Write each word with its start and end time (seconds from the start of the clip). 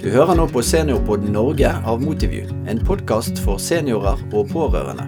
Du 0.00 0.06
hører 0.08 0.32
nå 0.32 0.46
på 0.48 0.62
Seniorpodden 0.64 1.34
Norge 1.36 1.68
av 1.84 2.00
Motiview, 2.00 2.46
en 2.72 2.78
podkast 2.88 3.36
for 3.44 3.60
seniorer 3.60 4.16
og 4.32 4.46
pårørende. 4.48 5.04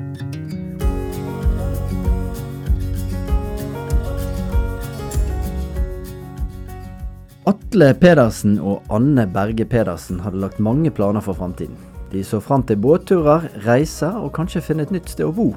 Atle 7.48 7.88
Pedersen 8.02 8.58
og 8.60 8.84
Anne 8.92 9.24
Berge 9.32 9.64
Pedersen 9.64 10.20
hadde 10.20 10.44
lagt 10.44 10.60
mange 10.60 10.92
planer 10.92 11.24
for 11.24 11.40
framtiden. 11.40 11.80
De 12.12 12.20
så 12.20 12.42
fram 12.44 12.60
til 12.68 12.76
båtturer, 12.76 13.48
reiser 13.64 14.20
og 14.20 14.34
kanskje 14.36 14.60
finne 14.68 14.84
et 14.84 14.92
nytt 14.92 15.08
sted 15.16 15.24
å 15.24 15.32
bo. 15.32 15.54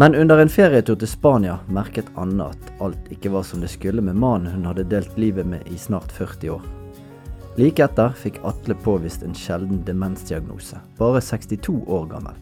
Men 0.00 0.16
under 0.16 0.40
en 0.40 0.48
ferietur 0.48 0.96
til 0.96 1.12
Spania 1.12 1.60
merket 1.68 2.08
Anne 2.16 2.48
at 2.48 2.74
alt 2.80 3.12
ikke 3.12 3.36
var 3.36 3.44
som 3.44 3.60
det 3.60 3.74
skulle 3.76 4.00
med 4.00 4.16
mannen 4.16 4.56
hun 4.56 4.68
hadde 4.72 4.88
delt 4.88 5.20
livet 5.20 5.44
med 5.44 5.68
i 5.68 5.76
snart 5.76 6.08
40 6.16 6.56
år. 6.56 6.68
Like 7.58 7.82
etter 7.82 8.12
fikk 8.14 8.36
Atle 8.46 8.76
påvist 8.84 9.24
en 9.26 9.32
sjelden 9.34 9.80
demensdiagnose, 9.82 10.78
bare 10.94 11.18
62 11.18 11.72
år 11.90 12.04
gammel. 12.06 12.36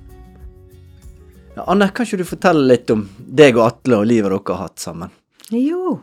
Ja, 1.55 1.65
Anne, 1.73 1.89
kan 1.89 2.05
ikke 2.05 2.19
du 2.21 2.27
fortelle 2.29 2.67
litt 2.69 2.93
om 2.93 3.07
deg 3.17 3.57
og 3.57 3.65
Atle 3.65 4.03
og 4.03 4.11
livet 4.11 4.29
dere 4.29 4.43
har 4.51 4.61
hatt 4.67 4.83
sammen? 4.83 5.15
Jo, 5.49 5.95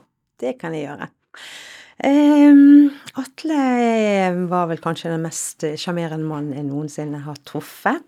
det 0.41 0.55
kan 0.57 0.73
jeg 0.73 0.87
gjøre. 0.87 1.11
Um, 2.01 2.89
Atle 3.21 3.59
var 4.49 4.65
vel 4.71 4.81
kanskje 4.81 5.13
den 5.13 5.27
mest 5.27 5.67
sjarmerende 5.77 6.25
mannen 6.25 6.57
jeg 6.57 6.65
noensinne 6.71 7.21
har 7.27 7.37
truffet. 7.45 8.01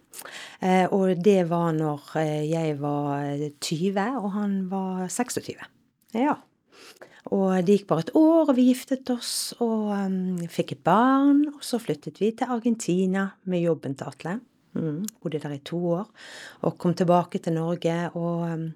Uh, 0.58 0.90
og 0.90 1.22
det 1.22 1.44
var 1.54 1.70
når 1.78 2.02
uh, 2.18 2.42
jeg 2.50 2.80
var 2.82 3.46
20 3.62 4.02
og 4.24 4.30
han 4.40 4.58
var 4.74 5.06
26. 5.06 5.54
Ja. 6.18 6.40
Og 7.34 7.56
det 7.66 7.80
gikk 7.80 7.88
bare 7.90 8.06
et 8.06 8.12
år, 8.20 8.50
og 8.50 8.56
vi 8.58 8.68
giftet 8.68 9.10
oss 9.10 9.56
og 9.64 9.90
um, 9.96 10.38
fikk 10.52 10.76
et 10.76 10.84
barn. 10.86 11.42
Og 11.56 11.64
så 11.66 11.80
flyttet 11.82 12.20
vi 12.22 12.32
til 12.38 12.52
Argentina 12.54 13.30
med 13.50 13.64
jobben 13.66 13.96
til 13.98 14.12
Atle. 14.12 14.36
Mm, 14.76 15.02
bodde 15.24 15.42
der 15.42 15.56
i 15.56 15.64
to 15.66 15.80
år. 15.96 16.06
Og 16.68 16.78
kom 16.78 16.94
tilbake 16.94 17.42
til 17.42 17.58
Norge 17.58 17.98
og 18.14 18.46
um, 18.52 18.68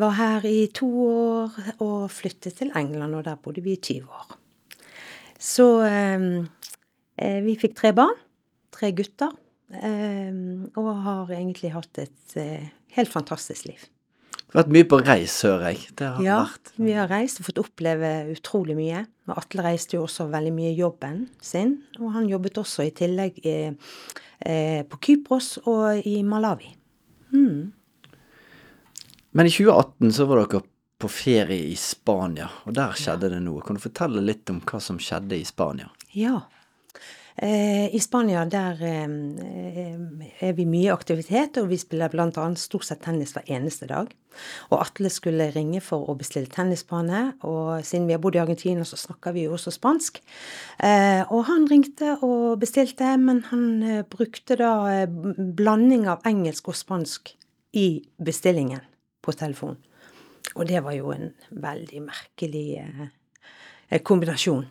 var 0.00 0.12
her 0.14 0.44
i 0.46 0.68
to 0.70 0.86
år 0.86 1.54
og 1.82 2.10
flyttet 2.12 2.54
til 2.60 2.70
England, 2.76 3.16
og 3.18 3.24
der 3.26 3.40
bodde 3.40 3.64
vi 3.64 3.72
i 3.74 3.80
20 3.82 4.04
år. 4.06 4.36
Så 5.42 5.66
eh, 5.84 7.40
vi 7.42 7.56
fikk 7.60 7.74
tre 7.76 7.92
barn. 7.96 8.14
Tre 8.72 8.92
gutter. 8.94 9.34
Og 10.76 10.90
har 11.02 11.32
egentlig 11.34 11.72
hatt 11.74 11.98
et 11.98 12.38
eh, 12.38 12.68
helt 12.96 13.12
fantastisk 13.12 13.66
liv. 13.66 13.82
Har 14.52 14.62
vært 14.62 14.74
mye 14.76 14.86
på 14.86 14.98
reis, 15.02 15.34
hører 15.42 15.72
jeg. 15.72 15.88
Det 15.98 16.06
har 16.06 16.22
ja, 16.22 16.36
vært. 16.46 16.70
vi 16.78 16.92
har 16.94 17.08
reist 17.10 17.40
og 17.42 17.48
fått 17.48 17.62
oppleve 17.64 18.10
utrolig 18.30 18.76
mye. 18.78 19.02
Og 19.26 19.40
Atle 19.40 19.64
reiste 19.66 19.98
jo 19.98 20.04
også 20.06 20.28
veldig 20.30 20.52
mye 20.54 20.70
i 20.70 20.78
jobben 20.78 21.24
sin, 21.42 21.80
og 21.98 22.12
han 22.14 22.28
jobbet 22.30 22.60
også 22.62 22.86
i 22.86 22.92
tillegg 22.94 23.40
eh, 23.42 23.74
på 24.86 25.00
Kypros 25.02 25.56
og 25.64 26.06
i 26.06 26.20
Malawi. 26.22 26.70
Mm. 27.34 27.72
Men 29.36 29.50
i 29.50 29.52
2018 29.52 30.14
så 30.14 30.28
var 30.30 30.44
dere 30.44 30.62
på 30.96 31.10
ferie 31.12 31.66
i 31.72 31.76
Spania, 31.76 32.46
og 32.64 32.76
der 32.78 32.94
skjedde 32.96 33.34
det 33.34 33.42
noe. 33.44 33.64
Kan 33.66 33.76
du 33.76 33.82
fortelle 33.82 34.22
litt 34.24 34.48
om 34.52 34.62
hva 34.64 34.80
som 34.80 35.00
skjedde 35.02 35.36
i 35.36 35.44
Spania? 35.44 35.90
Ja. 36.16 36.38
Eh, 37.42 37.94
I 37.94 37.98
Spania 38.00 38.46
der 38.48 38.78
eh, 38.80 39.96
er 40.40 40.52
vi 40.56 40.64
mye 40.64 40.92
aktivitet, 40.94 41.58
og 41.60 41.68
vi 41.68 41.76
spiller 41.76 42.08
bl.a. 42.08 42.46
stort 42.56 42.86
sett 42.88 43.02
tennis 43.04 43.34
hver 43.36 43.44
eneste 43.52 43.88
dag. 43.90 44.08
Og 44.70 44.80
Atle 44.80 45.10
skulle 45.12 45.50
ringe 45.52 45.82
for 45.84 46.08
å 46.08 46.16
bestille 46.16 46.48
tennisbane, 46.52 47.34
og 47.44 47.84
siden 47.84 48.06
vi 48.08 48.16
har 48.16 48.22
bodd 48.24 48.38
i 48.38 48.40
Argentina, 48.40 48.86
så 48.88 48.96
snakker 49.00 49.36
vi 49.36 49.44
jo 49.44 49.56
også 49.56 49.74
spansk. 49.74 50.22
Eh, 50.80 51.22
og 51.28 51.44
han 51.50 51.68
ringte 51.68 52.14
og 52.24 52.56
bestilte, 52.62 53.12
men 53.20 53.42
han 53.50 53.66
eh, 53.84 54.04
brukte 54.08 54.56
da 54.60 54.72
eh, 54.94 55.04
blanding 55.60 56.08
av 56.08 56.24
engelsk 56.28 56.72
og 56.72 56.78
spansk 56.80 57.34
i 57.76 57.88
bestillingen 58.16 58.80
på 59.20 59.36
telefon. 59.36 59.76
Og 60.56 60.64
det 60.70 60.80
var 60.84 60.96
jo 60.96 61.12
en 61.12 61.30
veldig 61.52 62.02
merkelig 62.06 62.66
eh, 62.80 64.00
kombinasjon. 64.00 64.64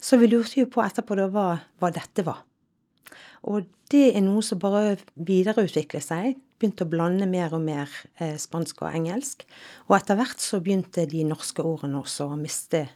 Så 0.00 0.18
vi 0.20 0.28
lurte 0.30 0.60
jo 0.60 0.68
på 0.70 0.82
etterpå 0.84 1.18
da 1.18 1.28
hva, 1.32 1.48
hva 1.80 1.92
dette 1.94 2.24
var. 2.26 2.42
Og 3.46 3.66
det 3.92 4.08
er 4.16 4.24
noe 4.24 4.42
som 4.42 4.60
bare 4.62 4.96
videreutviklet 5.14 6.04
seg. 6.04 6.36
Begynte 6.56 6.86
å 6.86 6.90
blande 6.90 7.28
mer 7.28 7.52
og 7.54 7.62
mer 7.62 7.92
eh, 8.18 8.34
spansk 8.40 8.82
og 8.82 8.96
engelsk. 8.96 9.44
Og 9.86 9.98
etter 9.98 10.18
hvert 10.18 10.42
så 10.42 10.60
begynte 10.64 11.06
de 11.10 11.22
norske 11.28 11.62
ordene 11.62 12.00
også 12.00 12.30
å 12.32 12.38
miste 12.40 12.86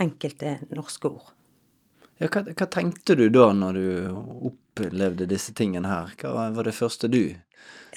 enkelte 0.00 0.60
norske 0.72 1.10
ord. 1.10 1.32
Ja, 2.22 2.28
hva, 2.30 2.44
hva, 2.46 2.68
tenkte 2.70 3.16
du 3.18 3.26
da 3.34 3.50
når 3.56 3.78
du 3.78 3.86
opplevde 4.48 5.26
disse 5.28 5.54
tingene 5.58 5.90
her? 5.90 6.12
Hva 6.20 6.48
var 6.54 6.68
det 6.68 6.76
første 6.76 7.10
du 7.10 7.34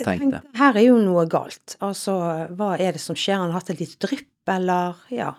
tenkte? 0.02 0.42
Her 0.58 0.80
er 0.80 0.88
jo 0.88 0.98
noe 1.00 1.28
galt. 1.30 1.78
Altså, 1.86 2.18
hva 2.58 2.74
er 2.82 2.98
det 2.98 3.04
som 3.04 3.18
skjer? 3.18 3.44
Han 3.44 3.54
har 3.54 3.62
hatt 3.62 3.76
et 3.76 3.84
lite 3.84 4.02
drypp, 4.08 4.32
eller 4.58 5.02
Ja. 5.14 5.36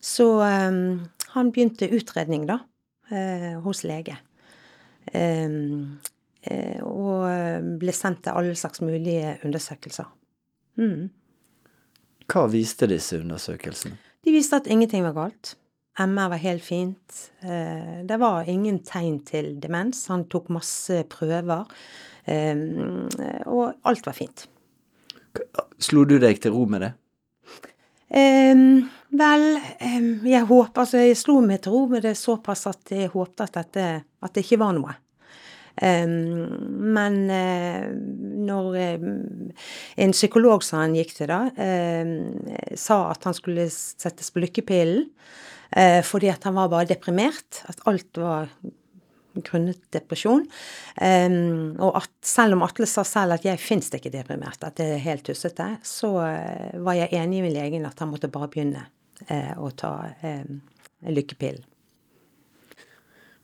Så 0.00 0.24
um, 0.38 1.08
han 1.38 1.52
begynte 1.54 1.90
utredning, 1.94 2.46
da, 2.48 2.60
eh, 3.10 3.54
hos 3.64 3.84
lege. 3.88 4.18
Um, 5.14 5.98
eh, 6.42 6.82
og 6.84 7.78
ble 7.80 7.94
sendt 7.96 8.26
til 8.26 8.36
alle 8.36 8.56
slags 8.58 8.82
mulige 8.84 9.38
undersøkelser. 9.46 10.10
Mm. 10.78 11.08
Hva 12.28 12.44
viste 12.52 12.88
disse 12.90 13.16
undersøkelsene? 13.22 13.96
De 14.24 14.34
viste 14.34 14.58
at 14.58 14.68
ingenting 14.68 15.06
var 15.06 15.16
galt. 15.16 15.54
MR 15.98 16.28
var 16.34 16.42
helt 16.42 16.62
fint. 16.62 17.30
Eh, 17.42 18.04
det 18.06 18.18
var 18.20 18.46
ingen 18.46 18.82
tegn 18.86 19.18
til 19.26 19.54
demens. 19.62 20.04
Han 20.12 20.26
tok 20.30 20.50
masse 20.54 21.02
prøver. 21.10 21.66
Um, 22.28 23.08
og 23.48 23.72
alt 23.88 24.04
var 24.04 24.12
fint. 24.12 24.44
Slo 25.80 26.04
du 26.04 26.18
deg 26.20 26.42
til 26.42 26.52
ro 26.52 26.66
med 26.68 26.84
det? 26.84 26.90
Um, 28.12 28.84
vel, 29.10 29.44
jeg 30.28 30.46
håper 30.48 30.84
Altså, 30.84 31.02
jeg 31.02 31.18
slo 31.18 31.40
meg 31.44 31.62
til 31.64 31.74
ro 31.74 31.84
med 31.90 32.04
det 32.06 32.16
såpass 32.18 32.66
at 32.70 32.92
jeg 32.94 33.12
håpte 33.12 33.46
at 33.46 33.60
dette 33.60 33.84
At 34.22 34.34
det 34.34 34.44
ikke 34.44 34.60
var 34.60 34.74
noe. 34.76 34.96
Men 35.78 37.18
uh, 37.30 37.84
når 38.48 38.78
en 40.02 40.14
psykolog 40.16 40.64
som 40.66 40.80
han 40.82 40.96
gikk 40.98 41.12
til, 41.14 41.30
da, 41.30 41.44
sa 42.74 42.96
at 43.12 43.28
han 43.28 43.36
skulle 43.36 43.68
settes 43.70 44.32
på 44.34 44.42
lykkepillen 44.42 45.06
fordi 46.08 46.30
at 46.32 46.46
han 46.48 46.56
var 46.56 46.70
bare 46.72 46.88
deprimert, 46.88 47.60
at 47.68 47.82
alt 47.86 48.16
var 48.16 48.48
grunnet 49.44 49.80
depresjon. 49.94 50.44
Um, 51.00 51.76
og 51.78 52.00
at 52.02 52.12
selv 52.26 52.56
om 52.56 52.64
Atle 52.66 52.88
sa 52.88 53.04
selv 53.06 53.38
at 53.38 53.46
jeg 53.46 53.60
fins 53.62 53.90
ikke 53.94 54.12
deprimert, 54.12 54.62
at 54.64 54.78
det 54.80 54.88
er 54.94 55.04
helt 55.04 55.26
tussete, 55.28 55.70
så 55.86 56.12
uh, 56.18 56.78
var 56.84 56.98
jeg 56.98 57.14
enig 57.18 57.42
med 57.44 57.56
legen 57.56 57.88
at 57.88 57.98
han 58.02 58.12
måtte 58.12 58.30
bare 58.32 58.50
begynne 58.52 58.86
uh, 59.26 59.54
å 59.58 59.70
ta 59.76 59.92
um, 60.22 60.60
lykkepillen. 61.06 61.64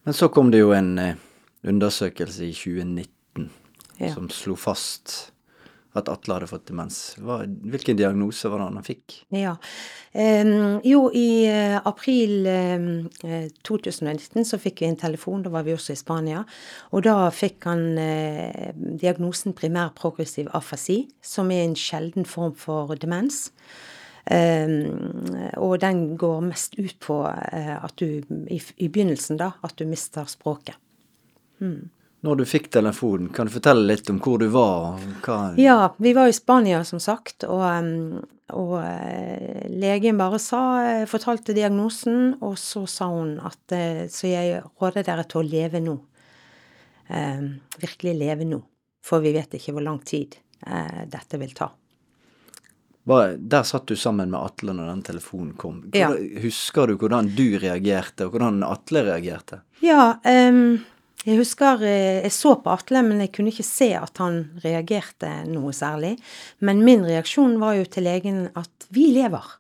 Men 0.05 0.17
så 0.17 0.29
kom 0.29 0.51
det 0.53 0.61
jo 0.61 0.75
en 0.77 0.99
uh, 1.01 1.15
undersøkelse 1.65 2.51
i 2.51 2.57
2019 2.57 3.51
Ja. 4.01 4.09
som 4.11 4.27
slo 4.31 4.57
fast 4.59 5.35
at 5.95 6.09
Atle 6.11 6.35
hadde 6.35 6.49
fått 6.51 6.67
demens. 6.67 7.15
Hva, 7.23 7.43
hvilken 7.47 7.99
diagnose 7.99 8.51
var 8.51 8.61
det 8.61 8.67
han 8.67 8.87
fikk? 8.87 9.15
Ja. 9.35 9.55
Um, 10.11 10.81
jo, 10.87 11.05
i 11.15 11.47
uh, 11.47 11.79
april 11.87 12.49
uh, 12.51 13.47
2019 13.67 14.49
så 14.49 14.59
fikk 14.63 14.83
vi 14.83 14.91
en 14.91 14.99
telefon, 14.99 15.45
da 15.45 15.53
var 15.55 15.67
vi 15.67 15.75
også 15.77 15.95
i 15.95 16.01
Spania. 16.01 16.43
Og 16.91 17.07
da 17.07 17.31
fikk 17.35 17.69
han 17.71 17.87
uh, 17.95 18.73
diagnosen 18.75 19.55
primær 19.57 19.95
progressiv 19.99 20.51
afasi, 20.55 21.05
som 21.23 21.55
er 21.55 21.69
en 21.69 21.79
sjelden 21.79 22.27
form 22.27 22.57
for 22.59 22.95
demens. 22.99 23.47
Um, 24.25 25.27
og 25.61 25.75
den 25.83 26.15
går 26.17 26.39
mest 26.47 26.79
ut 26.79 26.97
på 27.05 27.19
at 27.29 27.93
du 28.01 28.23
i, 28.49 28.57
i, 28.57 28.89
begynnelsen, 28.89 29.37
da, 29.37 29.51
at 29.61 29.77
du 29.77 29.85
mister 29.89 30.25
språket. 30.31 30.79
Mm. 31.61 31.91
Når 32.25 32.41
du 32.41 32.45
fikk 32.49 32.71
telefonen, 32.73 33.29
kan 33.37 33.51
du 33.51 33.53
fortelle 33.53 33.85
litt 33.85 34.09
om 34.09 34.23
hvor 34.25 34.41
du 34.41 34.47
var? 34.53 34.97
Hva... 35.27 35.37
Ja, 35.61 35.93
vi 36.01 36.15
var 36.17 36.31
i 36.31 36.37
Spania, 36.37 36.81
som 36.89 37.03
sagt, 37.05 37.45
og, 37.45 37.61
og 38.57 38.73
uh, 38.81 39.61
legen 39.69 40.17
bare 40.21 40.41
sa, 40.41 40.63
fortalte 41.11 41.57
diagnosen, 41.57 42.39
og 42.41 42.57
så 42.61 42.87
sa 42.89 43.11
hun 43.13 43.37
at 43.45 43.77
Så 44.09 44.33
jeg 44.33 44.65
råder 44.81 45.05
dere 45.05 45.29
til 45.29 45.43
å 45.43 45.49
leve 45.53 45.85
nå. 45.85 45.99
Eh, 47.13 47.45
virkelig 47.83 48.15
leve 48.17 48.49
nå. 48.49 48.63
For 49.05 49.21
vi 49.21 49.35
vet 49.37 49.59
ikke 49.59 49.77
hvor 49.77 49.85
lang 49.85 50.01
tid 50.01 50.39
dette 51.13 51.37
vil 51.37 51.53
ta. 51.53 51.69
Der 53.05 53.67
satt 53.69 53.91
du 53.91 53.97
sammen 54.01 54.31
med 54.33 54.41
Atle 54.41 54.73
når 54.73 54.89
den 54.89 55.03
telefonen 55.05 55.53
kom. 55.61 55.83
Hvordan, 55.93 56.17
ja. 56.25 56.41
Husker 56.45 56.89
du 56.89 56.97
hvordan 57.01 57.29
du 57.37 57.59
reagerte, 57.61 58.27
og 58.27 58.37
hvordan 58.37 58.63
Atle 58.65 59.05
reagerte? 59.11 59.61
Ja, 59.85 60.15
um, 60.25 60.79
jeg 61.25 61.41
husker 61.41 61.85
jeg 61.85 62.33
så 62.37 62.55
på 62.61 62.73
Atle, 62.73 63.03
men 63.05 63.21
jeg 63.25 63.33
kunne 63.37 63.53
ikke 63.53 63.67
se 63.67 63.91
at 63.97 64.21
han 64.21 64.41
reagerte 64.65 65.31
noe 65.49 65.73
særlig. 65.77 66.15
Men 66.65 66.85
min 66.85 67.05
reaksjon 67.05 67.59
var 67.61 67.77
jo 67.79 67.85
til 67.89 68.09
legen 68.09 68.43
at 68.57 68.89
vi 68.93 69.11
lever. 69.13 69.53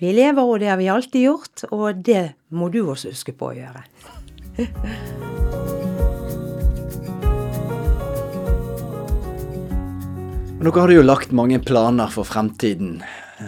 Vi 0.00 0.12
lever, 0.16 0.42
og 0.42 0.58
det 0.60 0.72
har 0.72 0.80
vi 0.80 0.90
alltid 0.92 1.28
gjort, 1.28 1.68
og 1.70 2.02
det 2.04 2.26
må 2.52 2.72
du 2.72 2.82
også 2.84 3.14
huske 3.14 3.36
på 3.36 3.52
å 3.52 3.56
gjøre. 3.60 3.86
Dere 10.64 10.80
hadde 10.80 10.94
jo 10.96 11.02
lagt 11.04 11.32
mange 11.36 11.58
planer 11.60 12.08
for 12.08 12.24
fremtiden. 12.24 13.02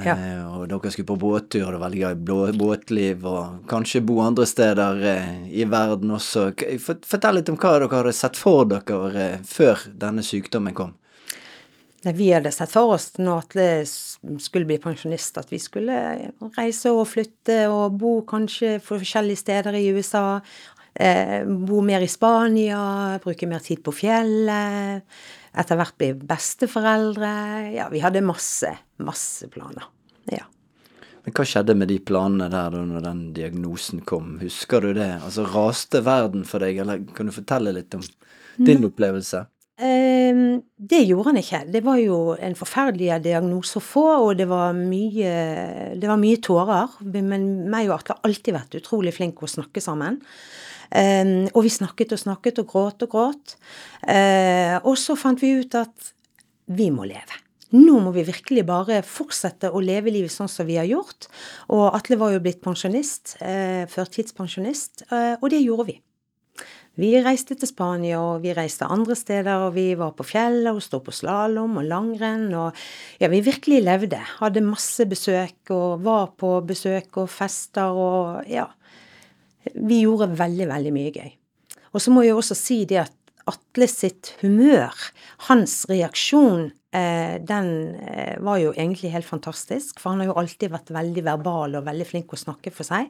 Ja. 0.05 0.13
Eh, 0.19 0.43
og 0.45 0.67
dere 0.69 0.91
skulle 0.93 1.09
på 1.09 1.17
båttur, 1.17 1.63
og 1.65 1.71
det 1.73 1.79
var 1.79 1.85
veldig 1.87 2.03
gøy 2.03 2.59
båtliv, 2.61 3.25
og 3.25 3.63
kanskje 3.71 4.03
bo 4.05 4.19
andre 4.21 4.45
steder 4.45 5.01
eh, 5.15 5.31
i 5.49 5.65
verden 5.71 6.13
også. 6.19 6.51
Fortell 6.83 7.39
litt 7.39 7.49
om 7.49 7.57
hva 7.57 7.73
dere 7.79 7.89
hadde 7.95 8.13
sett 8.19 8.37
for 8.37 8.69
dere 8.69 9.01
eh, 9.23 9.41
før 9.49 9.87
denne 9.97 10.27
sykdommen 10.27 10.77
kom. 10.77 10.93
Nei, 12.05 12.13
Vi 12.19 12.29
hadde 12.35 12.53
sett 12.53 12.75
for 12.75 12.99
oss 12.99 13.15
når 13.17 13.47
Atle 13.47 13.69
skulle 13.87 14.69
bli 14.69 14.77
pensjonist, 14.83 15.41
at 15.41 15.49
vi 15.55 15.63
skulle 15.63 15.97
reise 16.59 16.93
og 16.93 17.07
flytte 17.15 17.63
og 17.73 17.97
bo 17.97 18.19
kanskje 18.29 18.77
forskjellige 18.85 19.41
steder 19.47 19.81
i 19.81 19.89
USA. 19.97 20.43
Eh, 20.93 21.49
bo 21.49 21.81
mer 21.81 22.05
i 22.05 22.13
Spania, 22.13 23.17
bruke 23.25 23.49
mer 23.49 23.65
tid 23.65 23.81
på 23.85 23.97
fjellet. 24.05 25.09
Etter 25.57 25.79
hvert 25.81 25.97
bli 25.97 26.11
besteforeldre. 26.29 27.33
Ja, 27.73 27.89
vi 27.93 28.03
hadde 28.05 28.25
masse, 28.25 28.75
masse 29.01 29.49
planer. 29.53 29.89
Ja. 30.33 30.45
Men 31.25 31.35
hva 31.35 31.47
skjedde 31.49 31.75
med 31.75 31.91
de 31.91 31.97
planene 32.07 32.47
der 32.53 32.71
da 32.75 32.85
når 32.87 33.03
den 33.03 33.23
diagnosen 33.35 34.05
kom? 34.07 34.37
Husker 34.43 34.85
du 34.85 34.93
det? 34.95 35.17
Altså, 35.25 35.47
raste 35.51 36.05
verden 36.07 36.45
for 36.47 36.63
deg, 36.63 36.79
eller 36.85 37.03
kan 37.17 37.27
du 37.27 37.35
fortelle 37.35 37.73
litt 37.75 37.97
om 37.99 38.05
din 38.63 38.87
opplevelse? 38.87 39.47
Eh, 39.77 40.39
det 40.77 41.03
gjorde 41.05 41.33
han 41.33 41.41
ikke. 41.41 41.65
Det 41.73 41.83
var 41.85 41.99
jo 42.01 42.21
en 42.39 42.55
forferdelig 42.57 43.19
diagnose 43.25 43.81
å 43.81 43.85
få, 43.85 44.07
og 44.29 44.37
det 44.39 44.47
var 44.49 44.77
mye, 44.77 45.33
det 45.99 46.09
var 46.09 46.21
mye 46.21 46.39
tårer. 46.41 46.95
Men 47.11 47.49
meg 47.73 47.91
og 47.91 47.99
Atle 47.99 48.17
har 48.17 48.31
alltid 48.31 48.57
vært 48.57 48.79
utrolig 48.81 49.17
flinke 49.17 49.45
å 49.45 49.55
snakke 49.57 49.83
sammen. 49.85 50.21
Eh, 50.91 51.49
og 51.53 51.65
vi 51.67 51.73
snakket 51.73 52.15
og 52.17 52.23
snakket 52.23 52.63
og 52.63 52.71
gråt 52.71 53.07
og 53.07 53.17
gråt. 53.17 53.57
Eh, 54.07 54.77
og 54.83 54.95
så 55.01 55.19
fant 55.19 55.43
vi 55.43 55.57
ut 55.61 55.75
at 55.79 56.13
vi 56.67 56.91
må 56.91 57.07
leve. 57.09 57.43
Nå 57.75 57.99
må 57.99 58.13
vi 58.15 58.23
virkelig 58.29 58.63
bare 58.67 59.01
fortsette 59.03 59.73
å 59.75 59.83
leve 59.83 60.13
livet 60.15 60.31
sånn 60.31 60.51
som 60.51 60.69
vi 60.69 60.79
har 60.79 60.87
gjort. 60.87 61.27
Og 61.75 61.89
Atle 61.97 62.19
var 62.21 62.33
jo 62.33 62.43
blitt 62.45 62.63
pensjonist, 62.63 63.37
eh, 63.41 63.87
førtidspensjonist, 63.91 65.11
eh, 65.11 65.35
og 65.41 65.51
det 65.51 65.65
gjorde 65.65 65.87
vi. 65.91 66.01
Vi 66.97 67.11
reiste 67.21 67.55
til 67.55 67.69
Spania, 67.69 68.17
og 68.19 68.41
vi 68.41 68.55
reiste 68.57 68.87
andre 68.89 69.15
steder, 69.15 69.67
og 69.67 69.75
vi 69.75 69.95
var 69.95 70.15
på 70.17 70.25
fjellet 70.25 70.73
og 70.73 70.81
sto 70.81 71.03
på 71.05 71.13
slalåm 71.13 71.77
og 71.77 71.85
langrenn, 71.85 72.55
og 72.55 72.73
ja, 73.21 73.29
vi 73.29 73.43
virkelig 73.45 73.83
levde. 73.85 74.17
Hadde 74.39 74.65
masse 74.65 75.05
besøk 75.05 75.75
og 75.75 76.01
var 76.07 76.33
på 76.41 76.55
besøk 76.65 77.19
og 77.21 77.29
fester 77.29 77.93
og 77.93 78.49
ja. 78.49 78.65
Vi 79.75 80.03
gjorde 80.05 80.31
veldig, 80.39 80.69
veldig 80.71 80.95
mye 80.95 81.13
gøy. 81.15 81.31
Og 81.95 82.03
så 82.03 82.13
må 82.13 82.27
jeg 82.27 82.37
også 82.37 82.57
si 82.59 82.85
det 82.89 83.01
at 83.07 83.15
Atle 83.47 83.87
sitt 83.87 84.33
humør, 84.41 84.91
hans 85.47 85.85
reaksjon, 85.87 86.73
eh, 86.91 87.37
den 87.39 87.69
eh, 87.95 88.35
var 88.43 88.59
jo 88.59 88.73
egentlig 88.75 89.13
helt 89.13 89.29
fantastisk. 89.29 90.01
For 90.03 90.11
han 90.11 90.25
har 90.25 90.33
jo 90.33 90.39
alltid 90.41 90.73
vært 90.73 90.91
veldig 90.91 91.23
verbal 91.29 91.79
og 91.79 91.87
veldig 91.87 92.09
flink 92.09 92.35
å 92.35 92.41
snakke 92.41 92.75
for 92.75 92.89
seg. 92.89 93.07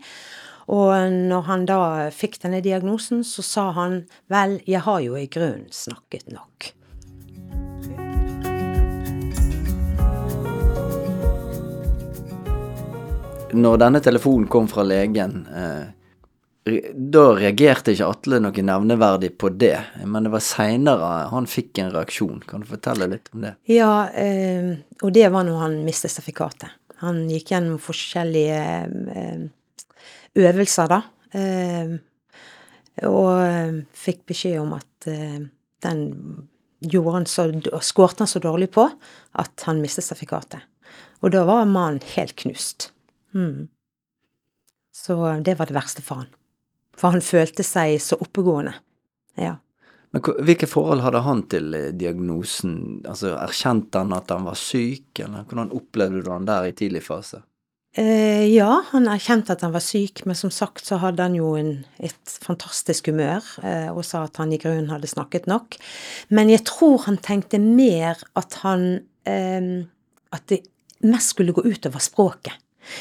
Og 0.68 0.92
når 1.30 1.46
han 1.46 1.64
da 1.64 1.80
fikk 2.12 2.36
denne 2.42 2.60
diagnosen, 2.60 3.24
så 3.24 3.44
sa 3.46 3.70
han 3.78 4.02
vel, 4.28 4.58
jeg 4.68 4.84
har 4.84 5.00
jo 5.04 5.16
i 5.16 5.28
grunnen 5.30 5.70
snakket 5.72 6.28
nok. 6.34 6.72
Når 13.56 13.78
denne 13.80 14.02
telefonen 14.04 14.50
kom 14.52 14.66
fra 14.68 14.84
legen, 14.84 15.46
eh, 15.48 15.86
da 16.66 17.22
reagerte 17.36 17.92
ikke 17.94 18.08
Atle 18.10 18.40
noe 18.42 18.62
nevneverdig 18.68 19.30
på 19.38 19.52
det, 19.54 19.76
men 20.02 20.26
det 20.26 20.32
var 20.32 20.42
seinere 20.42 21.10
han 21.30 21.46
fikk 21.46 21.78
en 21.78 21.92
reaksjon. 21.94 22.40
Kan 22.48 22.64
du 22.64 22.70
fortelle 22.72 23.06
litt 23.12 23.30
om 23.34 23.44
det? 23.46 23.52
Ja, 23.70 24.08
eh, 24.10 24.72
og 24.98 25.14
det 25.14 25.28
var 25.30 25.46
når 25.46 25.60
han 25.62 25.76
mistet 25.86 26.10
sertifikatet. 26.10 26.74
Han 27.04 27.26
gikk 27.30 27.52
gjennom 27.52 27.78
forskjellige 27.82 28.62
eh, 29.20 29.44
øvelser, 30.42 30.90
da. 30.90 31.00
Eh, 31.36 31.94
og 33.06 33.82
fikk 33.94 34.24
beskjed 34.32 34.56
om 34.62 34.72
at 34.78 35.06
den 35.84 35.98
gjorde 36.80 37.12
han 37.12 37.26
så, 37.28 37.44
skårte 37.84 38.24
han 38.24 38.30
så 38.30 38.40
dårlig 38.40 38.70
på 38.72 38.86
at 39.36 39.66
han 39.68 39.82
mistet 39.84 40.06
sertifikatet. 40.06 40.64
Og 41.20 41.34
da 41.36 41.44
var 41.46 41.68
mannen 41.68 42.00
helt 42.14 42.32
knust. 42.40 42.88
Mm. 43.36 43.68
Så 44.96 45.20
det 45.44 45.58
var 45.60 45.68
det 45.68 45.76
verste 45.76 46.02
for 46.02 46.24
han. 46.24 46.32
For 46.96 47.14
han 47.14 47.24
følte 47.24 47.64
seg 47.66 47.98
så 48.02 48.18
oppegående. 48.20 48.74
Ja. 49.40 49.56
Men 50.14 50.22
hvilke 50.48 50.68
forhold 50.70 51.02
hadde 51.04 51.24
han 51.26 51.42
til 51.52 51.74
eh, 51.76 51.90
diagnosen? 51.92 53.02
Altså, 53.08 53.34
Erkjente 53.36 54.00
han 54.00 54.14
at 54.16 54.32
han 54.32 54.46
var 54.48 54.56
syk, 54.56 55.10
eller 55.20 55.44
hvordan 55.44 55.74
opplevde 55.76 56.22
du 56.24 56.32
han 56.32 56.48
der 56.48 56.70
i 56.70 56.76
tidlig 56.76 57.04
fase? 57.04 57.42
Eh, 57.96 58.44
ja, 58.52 58.82
han 58.90 59.08
erkjente 59.08 59.54
at 59.54 59.62
han 59.64 59.72
var 59.72 59.80
syk, 59.80 60.20
men 60.28 60.36
som 60.36 60.50
sagt 60.52 60.84
så 60.84 60.98
hadde 61.00 61.24
han 61.24 61.36
jo 61.38 61.54
en, 61.56 61.78
et 61.96 62.32
fantastisk 62.44 63.08
humør, 63.08 63.44
eh, 63.64 63.88
og 63.88 64.04
sa 64.04 64.26
at 64.26 64.36
han 64.36 64.52
i 64.52 64.58
grunnen 64.60 64.90
hadde 64.92 65.08
snakket 65.08 65.48
nok. 65.48 65.78
Men 66.28 66.52
jeg 66.52 66.66
tror 66.68 67.06
han 67.06 67.16
tenkte 67.24 67.60
mer 67.62 68.20
at 68.36 68.60
han 68.64 68.88
eh, 69.24 69.84
At 70.34 70.42
det 70.50 70.58
mest 71.06 71.32
skulle 71.32 71.54
gå 71.54 71.62
utover 71.64 72.02
språket. 72.02 72.52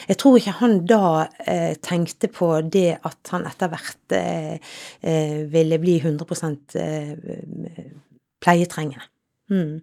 Jeg 0.10 0.20
tror 0.22 0.38
ikke 0.40 0.56
han 0.60 0.78
da 0.90 1.28
eh, 1.46 1.76
tenkte 1.84 2.30
på 2.32 2.50
det 2.62 2.98
at 3.06 3.34
han 3.34 3.46
etter 3.50 3.72
hvert 3.72 4.16
eh, 4.18 4.56
eh, 5.02 5.42
ville 5.52 5.80
bli 5.82 5.98
100 6.02 6.50
eh, 6.82 7.12
pleietrengende. 8.44 9.10
Mm. 9.52 9.82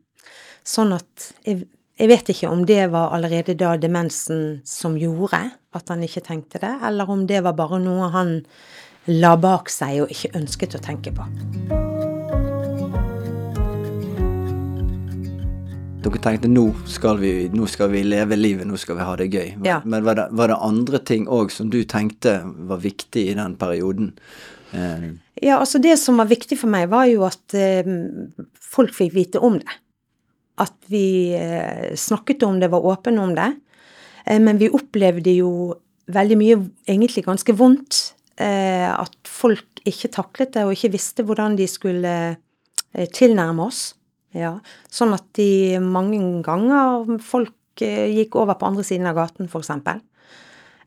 Sånn 0.67 0.95
at 0.95 1.33
jeg, 1.47 1.67
jeg 1.99 2.11
vet 2.11 2.33
ikke 2.35 2.51
om 2.51 2.65
det 2.67 2.85
var 2.95 3.15
allerede 3.15 3.59
da 3.59 3.75
demensen 3.81 4.61
som 4.67 4.99
gjorde 4.99 5.45
at 5.73 5.93
han 5.93 6.03
ikke 6.05 6.25
tenkte 6.27 6.63
det, 6.63 6.75
eller 6.85 7.11
om 7.11 7.27
det 7.27 7.43
var 7.47 7.57
bare 7.59 7.81
noe 7.83 8.11
han 8.15 8.41
la 9.11 9.37
bak 9.41 9.73
seg 9.73 10.05
og 10.05 10.13
ikke 10.15 10.37
ønsket 10.39 10.79
å 10.79 10.85
tenke 10.85 11.15
på. 11.17 11.82
Dere 16.03 16.19
tenkte 16.19 16.49
nå 16.51 16.65
skal 16.91 17.21
vi, 17.21 17.33
nå 17.55 17.67
skal 17.71 17.93
vi 17.93 18.01
leve 18.03 18.35
livet, 18.39 18.67
nå 18.67 18.79
skal 18.81 18.99
vi 18.99 19.05
ha 19.07 19.13
det 19.21 19.29
gøy. 19.31 19.53
Ja. 19.67 19.79
Men 19.87 20.03
var 20.07 20.19
det, 20.19 20.25
var 20.35 20.51
det 20.51 20.59
andre 20.59 20.99
ting 20.99 21.29
òg 21.31 21.53
som 21.55 21.69
du 21.71 21.83
tenkte 21.87 22.41
var 22.71 22.81
viktig 22.83 23.29
i 23.31 23.37
den 23.39 23.55
perioden? 23.61 24.17
Eh, 24.75 25.13
Ja, 25.43 25.59
altså 25.59 25.79
det 25.83 25.97
som 25.99 26.19
var 26.21 26.29
viktig 26.31 26.59
for 26.61 26.71
meg, 26.71 26.89
var 26.91 27.07
jo 27.11 27.25
at 27.27 27.55
eh, 27.55 27.87
folk 28.63 28.95
fikk 28.95 29.15
vite 29.15 29.43
om 29.43 29.61
det. 29.63 29.79
At 30.63 30.75
vi 30.91 31.35
eh, 31.39 31.95
snakket 31.99 32.43
om 32.47 32.59
det, 32.63 32.71
var 32.71 32.85
åpne 32.93 33.23
om 33.23 33.33
det. 33.39 33.53
Eh, 34.27 34.39
men 34.43 34.59
vi 34.59 34.71
opplevde 34.71 35.35
jo 35.39 35.53
veldig 36.13 36.39
mye 36.39 36.61
egentlig 36.87 37.25
ganske 37.27 37.55
vondt. 37.59 38.03
Eh, 38.43 38.91
at 38.91 39.17
folk 39.29 39.83
ikke 39.87 40.13
taklet 40.15 40.55
det, 40.55 40.67
og 40.67 40.75
ikke 40.75 40.95
visste 40.95 41.27
hvordan 41.27 41.59
de 41.59 41.67
skulle 41.71 42.15
eh, 42.37 43.09
tilnærme 43.15 43.67
oss. 43.71 43.93
Ja, 44.33 44.57
Sånn 44.89 45.13
at 45.13 45.27
de 45.37 45.79
mange 45.85 46.21
ganger 46.45 47.19
folk 47.21 47.83
eh, 47.85 48.09
gikk 48.17 48.39
over 48.41 48.57
på 48.57 48.71
andre 48.71 48.85
siden 48.87 49.09
av 49.11 49.19
gaten, 49.19 49.51
for 49.53 49.65
eksempel. 49.65 50.01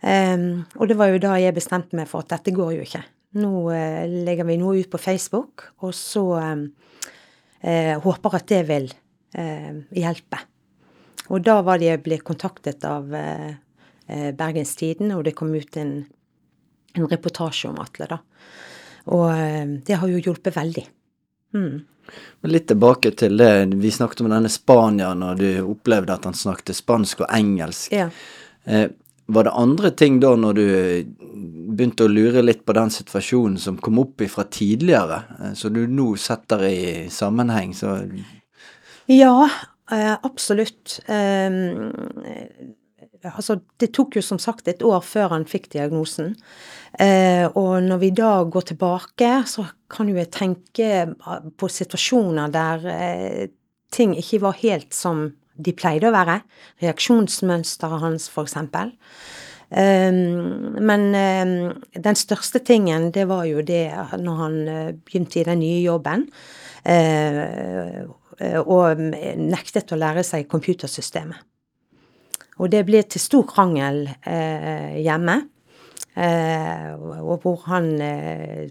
Ehm, 0.06 0.66
og 0.78 0.90
det 0.90 0.98
var 1.00 1.12
jo 1.12 1.22
da 1.22 1.36
jeg 1.42 1.56
bestemte 1.56 1.98
meg 1.98 2.10
for 2.10 2.26
at 2.26 2.36
dette 2.36 2.54
går 2.56 2.76
jo 2.78 2.86
ikke. 2.86 3.04
Nå 3.42 3.52
uh, 3.68 4.04
legger 4.08 4.48
vi 4.48 4.60
noe 4.62 4.80
ut 4.80 4.92
på 4.92 5.02
Facebook, 5.02 5.66
og 5.84 5.92
så 5.98 6.24
um, 6.40 6.68
uh, 7.66 7.96
håper 8.04 8.38
at 8.38 8.46
det 8.52 8.62
vil 8.70 8.86
uh, 9.36 9.72
hjelpe. 9.98 10.40
Og 11.34 11.42
da 11.44 11.58
var 11.66 11.82
det 11.82 11.90
jeg 11.90 12.04
ble 12.06 12.20
kontaktet 12.22 12.86
av 12.86 13.10
Bergens 13.10 14.76
Tidende, 14.78 15.16
og 15.18 15.24
det 15.26 15.34
kom 15.34 15.50
ut 15.58 15.78
en, 15.82 15.96
en 16.94 17.08
reportasje 17.10 17.72
om 17.72 17.80
Atle, 17.82 18.06
da. 18.12 18.20
Og 19.10 19.82
det 19.88 19.98
har 19.98 20.12
jo 20.12 20.22
hjulpet 20.22 20.54
veldig. 20.54 20.84
Mm. 21.58 21.80
Men 22.42 22.52
litt 22.52 22.68
tilbake 22.70 23.12
til 23.18 23.38
det, 23.40 23.52
vi 23.82 23.92
snakket 23.92 24.22
om 24.22 24.30
denne 24.30 24.52
spanieren, 24.52 25.24
og 25.26 25.42
du 25.42 25.50
opplevde 25.66 26.14
at 26.14 26.28
han 26.28 26.38
snakket 26.38 26.78
spansk 26.78 27.26
og 27.26 27.32
engelsk. 27.34 27.94
Ja. 27.96 28.10
Eh, 28.66 28.90
var 29.26 29.44
det 29.48 29.56
andre 29.58 29.90
ting 29.92 30.20
da, 30.22 30.36
når 30.38 30.54
du 30.54 30.66
begynte 31.76 32.06
å 32.06 32.12
lure 32.12 32.44
litt 32.46 32.62
på 32.66 32.76
den 32.78 32.92
situasjonen 32.94 33.58
som 33.62 33.80
kom 33.82 33.98
opp 34.04 34.22
ifra 34.22 34.46
tidligere, 34.46 35.24
eh, 35.40 35.54
så 35.58 35.72
du 35.74 35.86
nå 35.90 36.12
setter 36.22 36.68
i 36.70 36.82
sammenheng, 37.10 37.74
så 37.74 37.98
Ja, 39.10 39.50
eh, 39.92 40.16
absolutt. 40.22 41.00
Um, 41.08 41.92
altså, 43.22 43.60
det 43.78 43.94
tok 43.94 44.16
jo 44.18 44.22
som 44.22 44.40
sagt 44.42 44.68
et 44.68 44.84
år 44.86 45.02
før 45.06 45.30
han 45.34 45.46
fikk 45.46 45.70
diagnosen. 45.74 46.36
Eh, 47.00 47.46
og 47.60 47.84
når 47.84 48.00
vi 48.00 48.12
da 48.16 48.32
går 48.48 48.70
tilbake, 48.72 49.32
så 49.52 49.66
kan 49.92 50.08
jo 50.08 50.16
jeg 50.16 50.32
tenke 50.32 50.92
på 51.60 51.70
situasjoner 51.72 52.54
der 52.54 52.86
eh, 52.92 53.48
ting 53.92 54.16
ikke 54.16 54.42
var 54.46 54.62
helt 54.62 54.96
som 54.96 55.28
de 55.56 55.74
pleide 55.76 56.08
å 56.08 56.16
være. 56.16 56.40
Reaksjonsmønsteret 56.84 58.04
hans, 58.04 58.30
for 58.32 58.48
eksempel. 58.48 58.94
Um, 59.66 60.76
men 60.86 61.08
um, 61.18 61.54
den 61.98 62.18
største 62.20 62.60
tingen, 62.62 63.08
det 63.16 63.24
var 63.28 63.48
jo 63.50 63.64
det 63.66 63.88
når 64.22 64.36
han 64.38 64.58
begynte 65.08 65.40
i 65.42 65.46
den 65.48 65.60
nye 65.64 65.80
jobben, 65.82 66.28
og 68.62 69.02
nektet 69.42 69.90
å 69.90 69.98
lære 69.98 70.22
seg 70.28 70.46
computersystemet. 70.52 71.40
Og 72.62 72.70
det 72.72 72.84
ble 72.86 73.02
til 73.10 73.24
stor 73.24 73.48
krangel 73.50 74.04
hjemme. 75.02 75.40
Og 76.16 77.42
hvor 77.44 77.66
han 77.66 77.90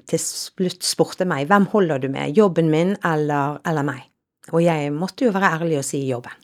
til 0.08 0.20
slutt 0.22 0.86
spurte 0.86 1.26
meg 1.28 1.50
hvem 1.50 1.66
holder 1.74 2.00
du 2.00 2.06
med, 2.08 2.32
jobben 2.32 2.70
min 2.72 2.94
eller, 3.04 3.58
eller 3.68 3.84
meg? 3.84 4.06
Og 4.52 4.62
jeg 4.64 4.92
måtte 4.96 5.26
jo 5.26 5.34
være 5.34 5.50
ærlig 5.58 5.78
og 5.82 5.84
si 5.84 6.00
jobben. 6.08 6.38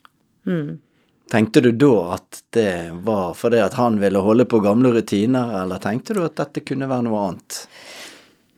Mm. 0.45 0.79
Tenkte 1.31 1.61
du 1.61 1.71
da 1.71 2.17
at 2.17 2.41
det 2.51 2.91
var 3.07 3.33
fordi 3.39 3.61
at 3.63 3.77
han 3.79 4.01
ville 4.01 4.19
holde 4.19 4.45
på 4.51 4.59
gamle 4.59 4.91
rutiner, 4.91 5.53
eller 5.61 5.79
tenkte 5.79 6.17
du 6.17 6.25
at 6.25 6.35
dette 6.41 6.63
kunne 6.67 6.89
være 6.91 7.05
noe 7.07 7.21
annet? 7.29 7.59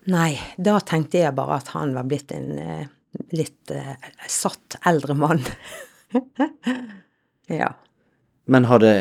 Nei, 0.10 0.32
da 0.58 0.80
tenkte 0.82 1.22
jeg 1.22 1.36
bare 1.38 1.60
at 1.62 1.70
han 1.76 1.94
var 1.96 2.08
blitt 2.10 2.34
en 2.36 2.50
uh, 2.58 2.88
litt 3.38 3.72
eh, 3.72 3.94
satt 4.28 4.80
eldre 4.90 5.14
mann. 5.16 5.44
ja. 7.62 7.70
Men 8.46 8.66
har, 8.66 8.82
det, 8.82 8.96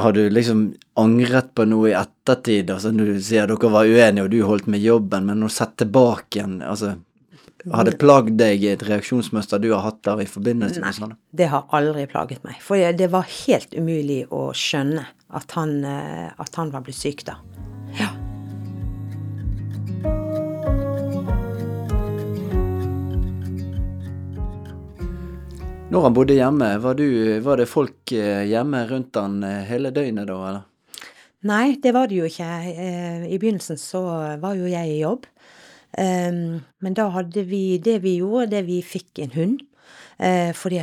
har 0.00 0.12
du 0.16 0.24
liksom 0.30 0.66
angret 1.00 1.52
på 1.54 1.66
noe 1.68 1.90
i 1.90 1.96
ettertid? 1.98 2.70
Altså, 2.72 2.92
du 2.96 3.04
sier 3.20 3.48
dere 3.50 3.72
var 3.72 3.88
uenige, 3.88 4.24
og 4.24 4.30
du 4.32 4.42
holdt 4.48 4.68
med 4.72 4.84
jobben, 4.84 5.26
men 5.28 5.44
å 5.44 5.50
sette 5.52 5.84
tilbake 5.84 6.40
igjen 6.40 6.60
altså 6.64 6.96
har 7.70 7.86
det 7.86 7.98
plagd 8.00 8.34
deg 8.40 8.64
et 8.66 8.82
reaksjonsmønster 8.86 9.60
du 9.62 9.68
har 9.70 9.84
hatt 9.84 10.00
der 10.06 10.24
i 10.24 10.26
forbindelse 10.26 10.82
med 10.82 10.96
sånne? 10.96 11.14
Nei, 11.14 11.36
det 11.38 11.50
har 11.52 11.68
aldri 11.76 12.06
plaget 12.10 12.42
meg. 12.46 12.58
For 12.64 12.80
det 12.98 13.10
var 13.12 13.28
helt 13.28 13.76
umulig 13.76 14.24
å 14.34 14.48
skjønne 14.56 15.06
at 15.32 15.54
han, 15.58 15.78
eh, 15.86 16.32
at 16.42 16.58
han 16.58 16.74
var 16.74 16.82
blitt 16.86 16.98
syk 16.98 17.22
da. 17.28 17.38
Når 25.92 26.06
han 26.06 26.14
bodde 26.16 26.32
hjemme, 26.38 26.68
var, 26.80 26.96
du, 26.96 27.04
var, 27.44 27.60
det 27.60 27.68
folk 27.68 28.14
eh, 28.16 28.46
hjemme 28.48 28.78
rundt 28.88 29.18
han 29.18 29.42
eh, 29.44 29.66
hele 29.68 29.90
døgnet 29.92 30.24
da, 30.30 30.36
eller? 30.48 31.02
Nei, 31.50 31.74
det 31.84 31.92
var 31.92 32.08
det 32.08 32.16
jo 32.16 32.28
ikke. 32.30 32.46
I 33.28 33.36
begynnelsen 33.42 33.76
så 33.76 34.00
var 34.40 34.56
jo 34.56 34.70
jeg 34.70 34.88
i 34.88 35.02
jobb. 35.02 35.26
Um, 35.92 36.62
men 36.80 36.94
da 36.96 37.10
hadde 37.12 37.42
vi 37.44 37.76
Det 37.84 37.98
vi 38.00 38.14
gjorde, 38.22 38.54
det 38.54 38.62
vi 38.70 38.78
fikk 38.86 39.20
en 39.24 39.34
hund. 39.34 39.64
Fordi 40.54 40.78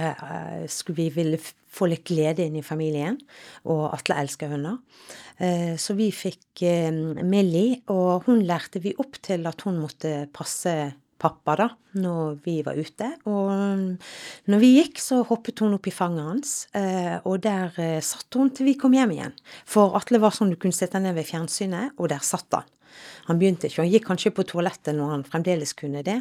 vi 0.98 1.06
ville 1.16 1.40
få 1.40 1.88
litt 1.88 2.04
glede 2.04 2.44
inn 2.44 2.60
i 2.60 2.66
familien. 2.66 3.16
Og 3.72 3.86
Atle 3.88 4.20
elsker 4.20 4.52
hunder. 4.52 4.82
Så 5.80 5.96
vi 5.96 6.10
fikk 6.12 6.66
Millie, 7.24 7.80
og 7.88 8.28
hun 8.28 8.44
lærte 8.44 8.84
vi 8.84 8.92
opp 9.00 9.16
til 9.24 9.48
at 9.48 9.64
hun 9.64 9.80
måtte 9.80 10.28
passe 10.36 10.76
pappa, 11.20 11.56
da, 11.60 11.68
når 12.00 12.40
vi 12.46 12.56
var 12.66 12.80
ute. 12.80 13.12
Og 13.28 13.52
når 14.50 14.64
vi 14.64 14.70
gikk, 14.78 15.02
så 15.04 15.22
hoppet 15.28 15.60
hun 15.64 15.76
opp 15.76 15.90
i 15.90 15.94
fanget 15.94 16.26
hans, 16.26 16.54
og 17.28 17.42
der 17.44 17.76
satt 18.06 18.40
hun 18.40 18.50
til 18.56 18.72
vi 18.72 18.78
kom 18.80 18.96
hjem 18.96 19.14
igjen. 19.18 19.36
For 19.68 19.98
Atle 20.00 20.22
var 20.24 20.36
sånn 20.36 20.54
du 20.54 20.58
kunne 20.60 20.76
sitte 20.76 21.02
ned 21.04 21.18
ved 21.18 21.28
fjernsynet, 21.28 21.96
og 22.00 22.10
der 22.14 22.24
satt 22.26 22.56
han. 22.56 22.68
Han 23.28 23.38
begynte 23.40 23.68
ikke, 23.70 23.84
han 23.84 23.92
gikk 23.92 24.08
kanskje 24.08 24.34
på 24.34 24.48
toalettet 24.50 24.96
når 24.98 25.12
han 25.14 25.28
fremdeles 25.28 25.76
kunne 25.78 26.02
det, 26.08 26.18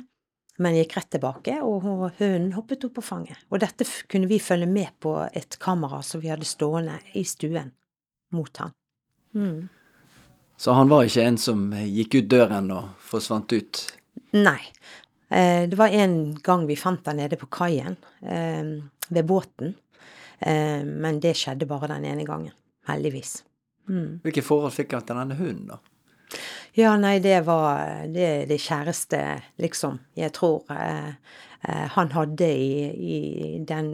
men 0.59 0.75
gikk 0.75 0.97
rett 0.99 1.13
tilbake, 1.15 1.61
og 1.63 2.19
hønen 2.19 2.51
hoppet 2.57 2.83
opp 2.89 2.97
på 2.99 3.07
fanget. 3.07 3.39
Og 3.55 3.63
dette 3.63 3.87
kunne 4.11 4.27
vi 4.27 4.41
følge 4.43 4.67
med 4.67 4.91
på 4.99 5.15
et 5.31 5.57
kamera 5.63 6.03
som 6.03 6.21
vi 6.21 6.33
hadde 6.33 6.49
stående 6.49 6.99
i 7.15 7.23
stuen 7.23 7.71
mot 8.35 8.51
han. 8.59 8.75
Mm. 9.39 9.69
Så 10.59 10.75
han 10.75 10.91
var 10.91 11.07
ikke 11.07 11.23
en 11.23 11.39
som 11.39 11.69
gikk 11.71 12.19
ut 12.19 12.29
døren 12.35 12.73
og 12.75 12.91
forsvant 13.07 13.55
ut? 13.55 13.85
Nei. 14.37 14.61
Eh, 15.29 15.69
det 15.69 15.77
var 15.77 15.93
en 15.93 16.35
gang 16.45 16.65
vi 16.69 16.77
fant 16.77 17.05
den 17.05 17.21
nede 17.21 17.37
på 17.41 17.51
kaien 17.53 17.99
eh, 18.23 18.79
ved 19.09 19.29
båten, 19.29 19.75
eh, 20.41 20.81
men 20.85 21.21
det 21.21 21.37
skjedde 21.37 21.69
bare 21.69 21.91
den 21.93 22.09
ene 22.09 22.25
gangen. 22.29 22.55
Heldigvis. 22.89 23.43
Mm. 23.89 24.21
Hvilke 24.25 24.45
forhold 24.45 24.73
fikk 24.77 24.97
han 24.97 25.05
til 25.05 25.21
denne 25.21 25.37
hunden, 25.37 25.69
da? 25.75 25.81
Ja, 26.77 26.93
nei, 27.01 27.19
det 27.25 27.41
var 27.47 28.07
det, 28.13 28.49
det 28.51 28.61
kjæreste, 28.61 29.21
liksom, 29.61 29.97
jeg 30.17 30.33
tror 30.37 30.69
eh, 30.73 31.17
han 31.97 32.13
hadde 32.15 32.47
i, 32.47 32.75
i, 32.87 33.17
den 33.67 33.89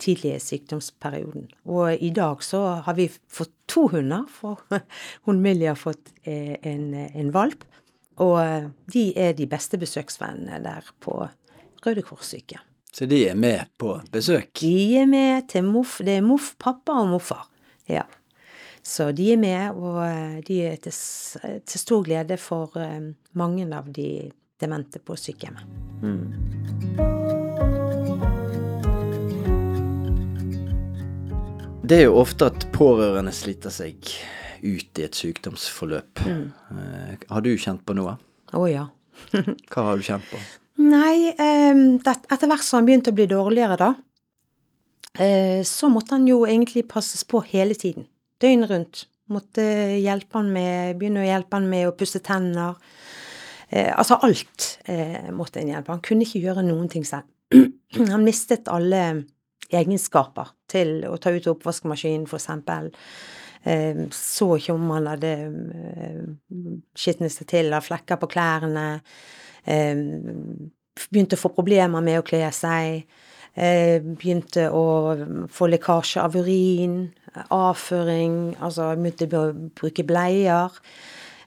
tidlige 0.00 0.38
sykdomsperioden. 0.40 1.50
Og 1.68 2.00
i 2.00 2.10
dag 2.14 2.42
så 2.42 2.62
har 2.86 2.96
vi 2.96 3.10
fått 3.10 3.52
to 3.68 3.88
hunder, 3.92 4.24
for 4.30 4.62
hun 5.28 5.42
Millie 5.44 5.68
har 5.68 5.78
fått 5.78 6.14
en, 6.24 6.94
en, 6.94 7.34
valp. 7.34 7.66
Og 8.20 8.36
eh, 8.42 8.68
de 8.92 9.06
er 9.18 9.32
de 9.38 9.46
beste 9.48 9.78
besøksvennene 9.80 10.60
der 10.64 10.90
på 11.00 11.16
Røde 11.86 12.02
Kors-syke. 12.06 12.60
Så 12.92 13.06
de 13.08 13.22
er 13.28 13.34
med 13.34 13.70
på 13.80 13.94
besøk? 14.12 14.50
De 14.60 14.96
er 15.00 15.06
med 15.08 15.48
til 15.48 15.64
moff. 15.64 16.00
Det 16.04 16.18
er 16.18 16.26
moff, 16.26 16.52
pappa 16.60 16.98
og 17.00 17.08
morfar. 17.14 17.46
Ja. 17.88 18.04
Så 18.82 19.12
de 19.16 19.32
er 19.32 19.38
med, 19.40 19.78
og 19.78 20.02
eh, 20.04 20.42
de 20.44 20.60
er 20.66 20.76
til, 20.82 20.92
til 21.64 21.80
stor 21.80 22.02
glede 22.04 22.36
for 22.36 22.76
eh, 22.76 23.12
mange 23.38 23.66
av 23.72 23.88
de 23.94 24.30
demente 24.60 25.00
på 25.00 25.16
sykehjemmet. 25.16 25.64
Mm. 26.02 27.32
Det 31.82 31.98
er 31.98 32.06
jo 32.06 32.20
ofte 32.20 32.46
at 32.50 32.68
pårørende 32.74 33.32
sliter 33.34 33.72
seg 33.74 34.12
ut 34.62 35.00
i 35.00 35.06
et 35.06 35.18
sykdomsforløp. 35.18 36.24
Mm. 36.26 36.44
Eh, 36.72 37.26
har 37.28 37.44
du 37.44 37.52
kjent 37.54 37.84
på 37.86 37.96
noe? 37.98 38.16
Å 38.52 38.62
oh, 38.62 38.68
ja. 38.70 38.88
Hva 39.72 39.88
har 39.90 40.00
du 40.00 40.06
kjent 40.06 40.26
på? 40.30 40.40
Nei, 40.82 41.30
etter 41.36 42.48
hvert 42.48 42.64
som 42.64 42.80
han 42.80 42.88
begynte 42.88 43.12
å 43.12 43.16
bli 43.16 43.28
dårligere, 43.30 43.76
da, 43.78 43.92
så 45.68 45.90
måtte 45.92 46.16
han 46.16 46.24
jo 46.26 46.40
egentlig 46.48 46.86
passes 46.88 47.22
på 47.28 47.42
hele 47.50 47.76
tiden 47.78 48.08
døgnet 48.42 48.70
rundt. 48.70 49.02
Måtte 49.32 49.64
hjelpe 50.02 50.40
han 50.40 50.50
med, 50.52 50.96
begynne 51.00 51.22
å 51.22 51.28
hjelpe 51.28 51.58
han 51.58 51.68
med 51.70 51.88
å 51.88 51.94
pusse 51.96 52.20
tenner. 52.24 52.78
Eh, 53.68 53.92
altså 53.94 54.18
alt 54.26 54.66
eh, 54.90 55.30
måtte 55.34 55.62
en 55.62 55.70
hjelpe. 55.72 55.94
Han 55.94 56.04
kunne 56.04 56.26
ikke 56.26 56.42
gjøre 56.42 56.64
noen 56.66 56.90
ting 56.92 57.06
selv. 57.08 57.28
han 58.12 58.26
mistet 58.26 58.70
alle 58.72 59.22
egenskaper 59.72 60.52
til 60.68 61.00
å 61.08 61.16
ta 61.22 61.32
ut 61.32 61.48
oppvaskmaskinen, 61.54 62.26
for 62.28 62.40
eksempel. 62.40 62.90
Eh, 63.64 64.06
så 64.10 64.48
ikke 64.58 64.74
om 64.74 64.90
han 64.96 65.06
hadde 65.12 65.32
eh, 65.78 66.22
skitnet 66.98 67.34
seg 67.34 67.48
til 67.52 67.70
av 67.74 67.86
flekker 67.86 68.18
på 68.18 68.30
klærne. 68.32 68.86
Eh, 69.62 69.94
begynte 71.08 71.38
å 71.38 71.42
få 71.44 71.52
problemer 71.54 72.02
med 72.04 72.20
å 72.20 72.26
kle 72.26 72.48
seg. 72.54 73.04
Begynte 73.52 74.70
å 74.72 74.84
få 75.52 75.66
lekkasje 75.68 76.22
av 76.24 76.38
urin, 76.40 77.02
avføring, 77.52 78.54
altså 78.64 78.86
begynte 78.96 79.28
å 79.36 79.50
bruke 79.76 80.06
bleier. 80.08 80.72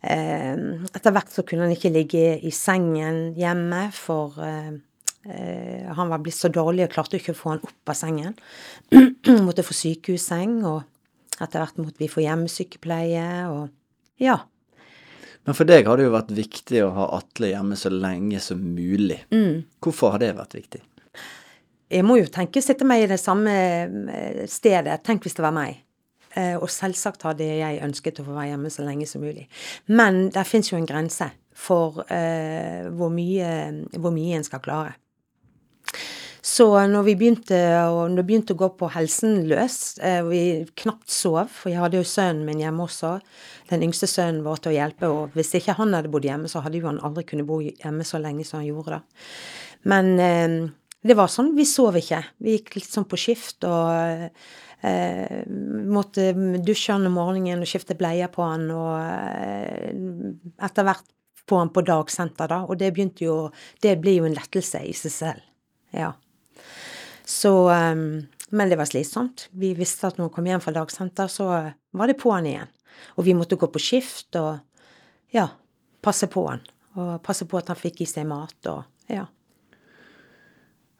Etter 0.05 1.15
hvert 1.15 1.33
så 1.33 1.41
kunne 1.41 1.65
han 1.65 1.73
ikke 1.73 1.93
ligge 1.95 2.27
i 2.45 2.51
sengen 2.53 3.33
hjemme, 3.39 3.87
for 3.89 4.37
han 4.37 6.13
var 6.13 6.21
blitt 6.21 6.37
så 6.37 6.53
dårlig 6.53 6.85
og 6.85 6.93
klarte 6.93 7.17
ikke 7.17 7.33
å 7.33 7.41
få 7.41 7.55
han 7.55 7.65
opp 7.65 7.93
av 7.95 7.97
sengen. 7.97 8.37
måtte 9.47 9.65
få 9.65 9.73
sykehusseng, 9.73 10.59
og 10.61 10.83
etter 11.43 11.63
hvert 11.63 11.79
måtte 11.81 12.01
vi 12.01 12.11
få 12.11 12.23
hjemmesykepleie, 12.23 13.29
og 13.51 14.21
ja. 14.21 14.39
Men 15.45 15.57
for 15.57 15.69
deg 15.69 15.85
har 15.85 15.99
det 15.99 16.07
jo 16.07 16.15
vært 16.15 16.33
viktig 16.33 16.81
å 16.85 16.91
ha 16.95 17.07
Atle 17.19 17.51
hjemme 17.51 17.77
så 17.77 17.91
lenge 17.93 18.39
som 18.41 18.61
mulig. 18.61 19.19
Mm. 19.33 19.65
Hvorfor 19.83 20.15
har 20.15 20.23
det 20.23 20.33
vært 20.39 20.55
viktig? 20.57 20.81
Jeg 21.91 22.05
må 22.07 22.17
jo 22.17 22.29
tenke 22.33 22.63
sitte 22.65 22.87
meg 22.87 23.03
i 23.03 23.09
det 23.11 23.19
samme 23.21 23.53
eh, 23.53 24.45
stedet. 24.49 25.03
Tenk 25.05 25.25
hvis 25.25 25.37
det 25.37 25.45
var 25.45 25.53
meg. 25.53 25.83
Eh, 26.35 26.55
og 26.57 26.71
selvsagt 26.73 27.27
hadde 27.27 27.45
jeg 27.45 27.83
ønsket 27.85 28.19
å 28.19 28.25
få 28.25 28.33
være 28.35 28.55
hjemme 28.55 28.71
så 28.73 28.87
lenge 28.87 29.07
som 29.07 29.21
mulig. 29.23 29.45
Men 29.87 30.31
der 30.33 30.47
fins 30.49 30.71
jo 30.71 30.79
en 30.79 30.89
grense 30.89 31.29
for 31.55 32.01
uh, 32.09 32.81
hvor, 32.91 33.13
mye, 33.15 33.49
hvor 33.95 34.11
mye 34.11 34.35
en 34.35 34.43
skal 34.43 34.59
klare. 34.59 34.97
Så 36.45 36.67
når 36.91 37.07
vi 37.07 37.15
begynte, 37.17 37.57
når 37.57 38.19
det 38.19 38.25
begynte 38.27 38.53
å 38.53 38.59
gå 38.59 38.67
på 38.77 38.91
helsen 38.93 39.47
løs, 39.49 39.95
og 39.97 40.29
vi 40.29 40.43
knapt 40.77 41.09
sov, 41.09 41.49
for 41.49 41.71
jeg 41.71 41.81
hadde 41.81 41.97
jo 41.97 42.05
sønnen 42.05 42.45
min 42.45 42.61
hjemme 42.61 42.85
også, 42.85 43.15
den 43.71 43.87
yngste 43.87 44.05
sønnen 44.11 44.43
vår 44.45 44.61
til 44.61 44.75
å 44.75 44.75
hjelpe, 44.75 45.09
og 45.09 45.33
hvis 45.33 45.55
ikke 45.57 45.73
han 45.79 45.97
hadde 45.97 46.11
bodd 46.13 46.27
hjemme, 46.27 46.51
så 46.51 46.61
hadde 46.61 46.77
jo 46.77 46.91
han 46.91 47.01
aldri 47.01 47.25
kunnet 47.25 47.49
bo 47.49 47.57
hjemme 47.65 48.05
så 48.05 48.21
lenge 48.21 48.45
som 48.45 48.59
han 48.59 48.69
gjorde 48.69 48.99
da. 48.99 49.01
Men 49.89 50.13
det 51.05 51.13
var 51.17 51.29
sånn, 51.29 51.53
vi 51.57 51.65
sov 51.69 51.97
ikke. 51.99 52.21
Vi 52.41 52.55
gikk 52.55 52.79
litt 52.79 52.89
sånn 52.89 53.05
på 53.09 53.17
skift 53.19 53.65
og 53.69 54.23
eh, 54.85 55.41
måtte 55.45 56.31
dusje 56.65 56.95
han 56.95 57.05
om 57.05 57.17
morgenen 57.19 57.61
og 57.61 57.69
skifte 57.69 57.97
bleier 57.99 58.31
på 58.33 58.41
han, 58.45 58.65
og 58.73 58.95
eh, 59.01 59.91
etter 60.65 60.87
hvert 60.87 61.05
få 61.45 61.61
han 61.61 61.69
på 61.73 61.83
dagsenter, 61.85 62.49
da. 62.49 62.63
Og 62.65 62.79
det 62.81 62.89
begynte 62.95 63.27
jo 63.27 63.35
Det 63.81 63.93
blir 64.01 64.23
jo 64.23 64.29
en 64.29 64.37
lettelse 64.37 64.81
i 64.81 64.95
seg 64.97 65.13
selv. 65.13 65.43
Ja. 65.93 66.15
Så 67.25 67.51
um, 67.71 68.25
Men 68.49 68.69
det 68.69 68.77
var 68.77 68.85
slitsomt. 68.85 69.47
Vi 69.57 69.73
visste 69.73 70.07
at 70.07 70.17
når 70.17 70.29
hun 70.29 70.33
kom 70.35 70.47
hjem 70.49 70.61
fra 70.61 70.73
dagsenter, 70.75 71.27
så 71.31 71.47
var 71.91 72.07
det 72.07 72.19
på 72.21 72.31
han 72.31 72.45
igjen. 72.45 72.69
Og 73.17 73.25
vi 73.25 73.33
måtte 73.35 73.57
gå 73.59 73.67
på 73.67 73.81
skift 73.81 74.37
og 74.39 74.59
ja, 75.33 75.47
passe 76.05 76.29
på 76.31 76.45
han. 76.47 76.61
Og 76.95 77.17
passe 77.25 77.47
på 77.49 77.57
at 77.59 77.71
han 77.73 77.79
fikk 77.79 78.03
i 78.05 78.07
seg 78.07 78.27
mat 78.29 78.69
og 78.71 78.85
ja. 79.11 79.25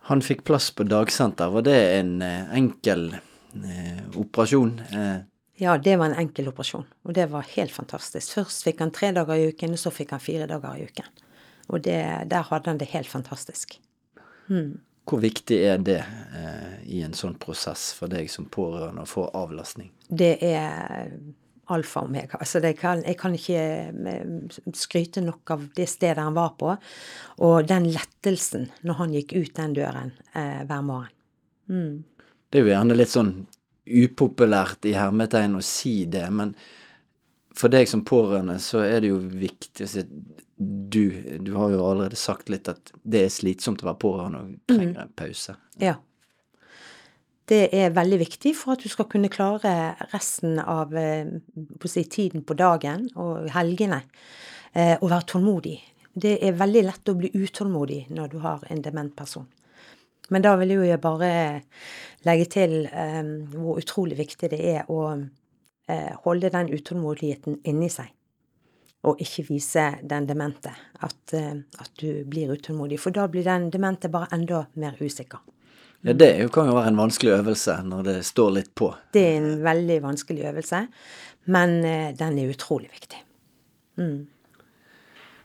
Han 0.10 0.22
fikk 0.22 0.44
plass 0.46 0.72
på 0.76 0.86
dagsenter. 0.90 1.54
Var 1.54 1.64
det 1.66 1.78
en 2.00 2.12
eh, 2.22 2.52
enkel 2.58 3.08
eh, 3.16 4.04
operasjon? 4.18 4.76
Eh, 4.90 5.16
Ja, 5.56 5.78
det 5.80 5.96
var 5.96 6.10
en 6.10 6.20
enkel 6.20 6.50
operasjon, 6.52 6.84
og 7.08 7.14
det 7.16 7.30
var 7.32 7.46
helt 7.54 7.72
fantastisk. 7.72 8.34
Først 8.36 8.66
fikk 8.68 8.82
han 8.84 8.92
tre 8.92 9.14
dager 9.16 9.40
i 9.40 9.46
uken, 9.54 9.72
og 9.72 9.80
så 9.80 9.92
fikk 9.94 10.12
han 10.12 10.20
fire 10.20 10.50
dager 10.52 10.76
i 10.76 10.84
uken. 10.90 11.08
Og 11.72 11.80
det, 11.86 11.96
der 12.28 12.44
hadde 12.50 12.74
han 12.74 12.82
det 12.82 12.90
helt 12.92 13.08
fantastisk. 13.08 13.78
Hvor 15.06 15.22
viktig 15.22 15.58
er 15.68 15.82
det 15.86 16.02
eh, 16.02 16.78
i 16.98 17.02
en 17.06 17.14
sånn 17.14 17.36
prosess 17.42 17.92
for 17.98 18.12
deg 18.12 18.30
som 18.32 18.48
pårørende 18.52 19.06
å 19.06 19.10
få 19.10 19.28
avlastning? 19.38 19.92
Det 20.10 20.38
er 20.46 21.12
alfa 21.74 22.04
og 22.04 22.10
omega. 22.10 22.38
Altså 22.40 22.62
det 22.62 22.76
kan, 22.80 23.02
jeg 23.06 23.18
kan 23.20 23.36
ikke 23.38 23.62
eh, 24.12 24.56
skryte 24.78 25.24
nok 25.26 25.54
av 25.56 25.68
det 25.78 25.88
stedet 25.90 26.22
han 26.22 26.38
var 26.38 26.56
på, 26.60 26.74
og 27.46 27.70
den 27.70 27.90
lettelsen 27.94 28.70
når 28.86 29.00
han 29.02 29.14
gikk 29.18 29.36
ut 29.38 29.54
den 29.58 29.76
døren 29.78 30.14
eh, 30.34 30.64
hver 30.66 30.86
morgen. 30.86 31.14
Det 32.50 32.60
er 32.60 32.66
jo 32.66 32.74
gjerne 32.74 32.98
litt 32.98 33.14
sånn 33.14 33.36
upopulært 33.86 34.86
i 34.90 34.96
hermetegn 34.98 35.58
å 35.58 35.64
si 35.66 36.04
det, 36.10 36.26
men 36.34 36.54
for 37.56 37.72
deg 37.72 37.88
som 37.90 38.04
pårørende 38.06 38.58
så 38.62 38.82
er 38.84 39.02
det 39.02 39.14
jo 39.14 39.20
viktig 39.22 39.86
å 39.86 39.90
si 39.90 40.04
du, 40.58 41.38
du 41.40 41.54
har 41.54 41.74
jo 41.74 41.84
allerede 41.84 42.16
sagt 42.20 42.50
litt 42.50 42.70
at 42.72 42.92
det 43.04 43.26
er 43.26 43.34
slitsomt 43.34 43.84
å 43.84 43.90
være 43.90 44.02
pårørende 44.02 44.44
og 44.44 44.54
trenger 44.72 45.02
en 45.04 45.16
pause. 45.18 45.58
Ja. 45.82 45.98
Det 47.46 47.68
er 47.78 47.92
veldig 47.94 48.18
viktig 48.24 48.56
for 48.58 48.74
at 48.74 48.82
du 48.82 48.90
skal 48.90 49.10
kunne 49.12 49.30
klare 49.30 49.94
resten 50.14 50.58
av 50.62 50.96
eh, 50.98 51.28
på 51.54 51.90
å 51.90 51.92
si, 51.92 52.06
tiden 52.10 52.46
på 52.48 52.58
dagen 52.58 53.10
og 53.22 53.52
helgene, 53.54 54.00
eh, 54.74 54.96
å 54.98 55.12
være 55.12 55.30
tålmodig. 55.36 55.76
Det 56.16 56.38
er 56.48 56.58
veldig 56.58 56.86
lett 56.88 57.12
å 57.12 57.18
bli 57.20 57.30
utålmodig 57.36 58.06
når 58.16 58.32
du 58.32 58.40
har 58.42 58.64
en 58.72 58.82
dement 58.82 59.14
person. 59.14 59.46
Men 60.34 60.42
da 60.42 60.56
vil 60.58 60.74
jo 60.78 60.86
jeg 60.88 61.02
bare 61.04 61.32
legge 62.26 62.48
til 62.56 62.78
eh, 62.88 63.22
hvor 63.52 63.82
utrolig 63.82 64.18
viktig 64.24 64.50
det 64.56 64.62
er 64.72 64.90
å 64.90 65.02
eh, 65.14 66.14
holde 66.26 66.50
den 66.54 66.72
utålmodigheten 66.74 67.60
inni 67.68 67.92
seg. 67.94 68.10
Og 69.06 69.20
ikke 69.22 69.46
vise 69.52 69.84
den 70.04 70.26
demente 70.30 70.72
at, 71.06 71.34
eh, 71.38 71.60
at 71.82 71.92
du 72.02 72.24
blir 72.26 72.54
utålmodig. 72.56 73.00
For 73.00 73.14
da 73.14 73.28
blir 73.30 73.46
den 73.46 73.70
demente 73.74 74.10
bare 74.10 74.32
enda 74.34 74.66
mer 74.82 74.98
usikker. 75.00 75.44
Ja, 76.06 76.14
det 76.14 76.52
kan 76.54 76.68
jo 76.70 76.76
være 76.78 76.92
en 76.92 77.00
vanskelig 77.00 77.32
øvelse 77.40 77.80
når 77.86 78.04
det 78.06 78.18
står 78.28 78.52
litt 78.60 78.74
på. 78.78 78.92
Det 79.14 79.24
er 79.26 79.38
en 79.40 79.64
veldig 79.66 80.02
vanskelig 80.04 80.46
øvelse, 80.52 80.82
men 81.54 81.78
eh, 81.86 82.12
den 82.18 82.40
er 82.42 82.52
utrolig 82.54 82.92
viktig. 82.94 83.22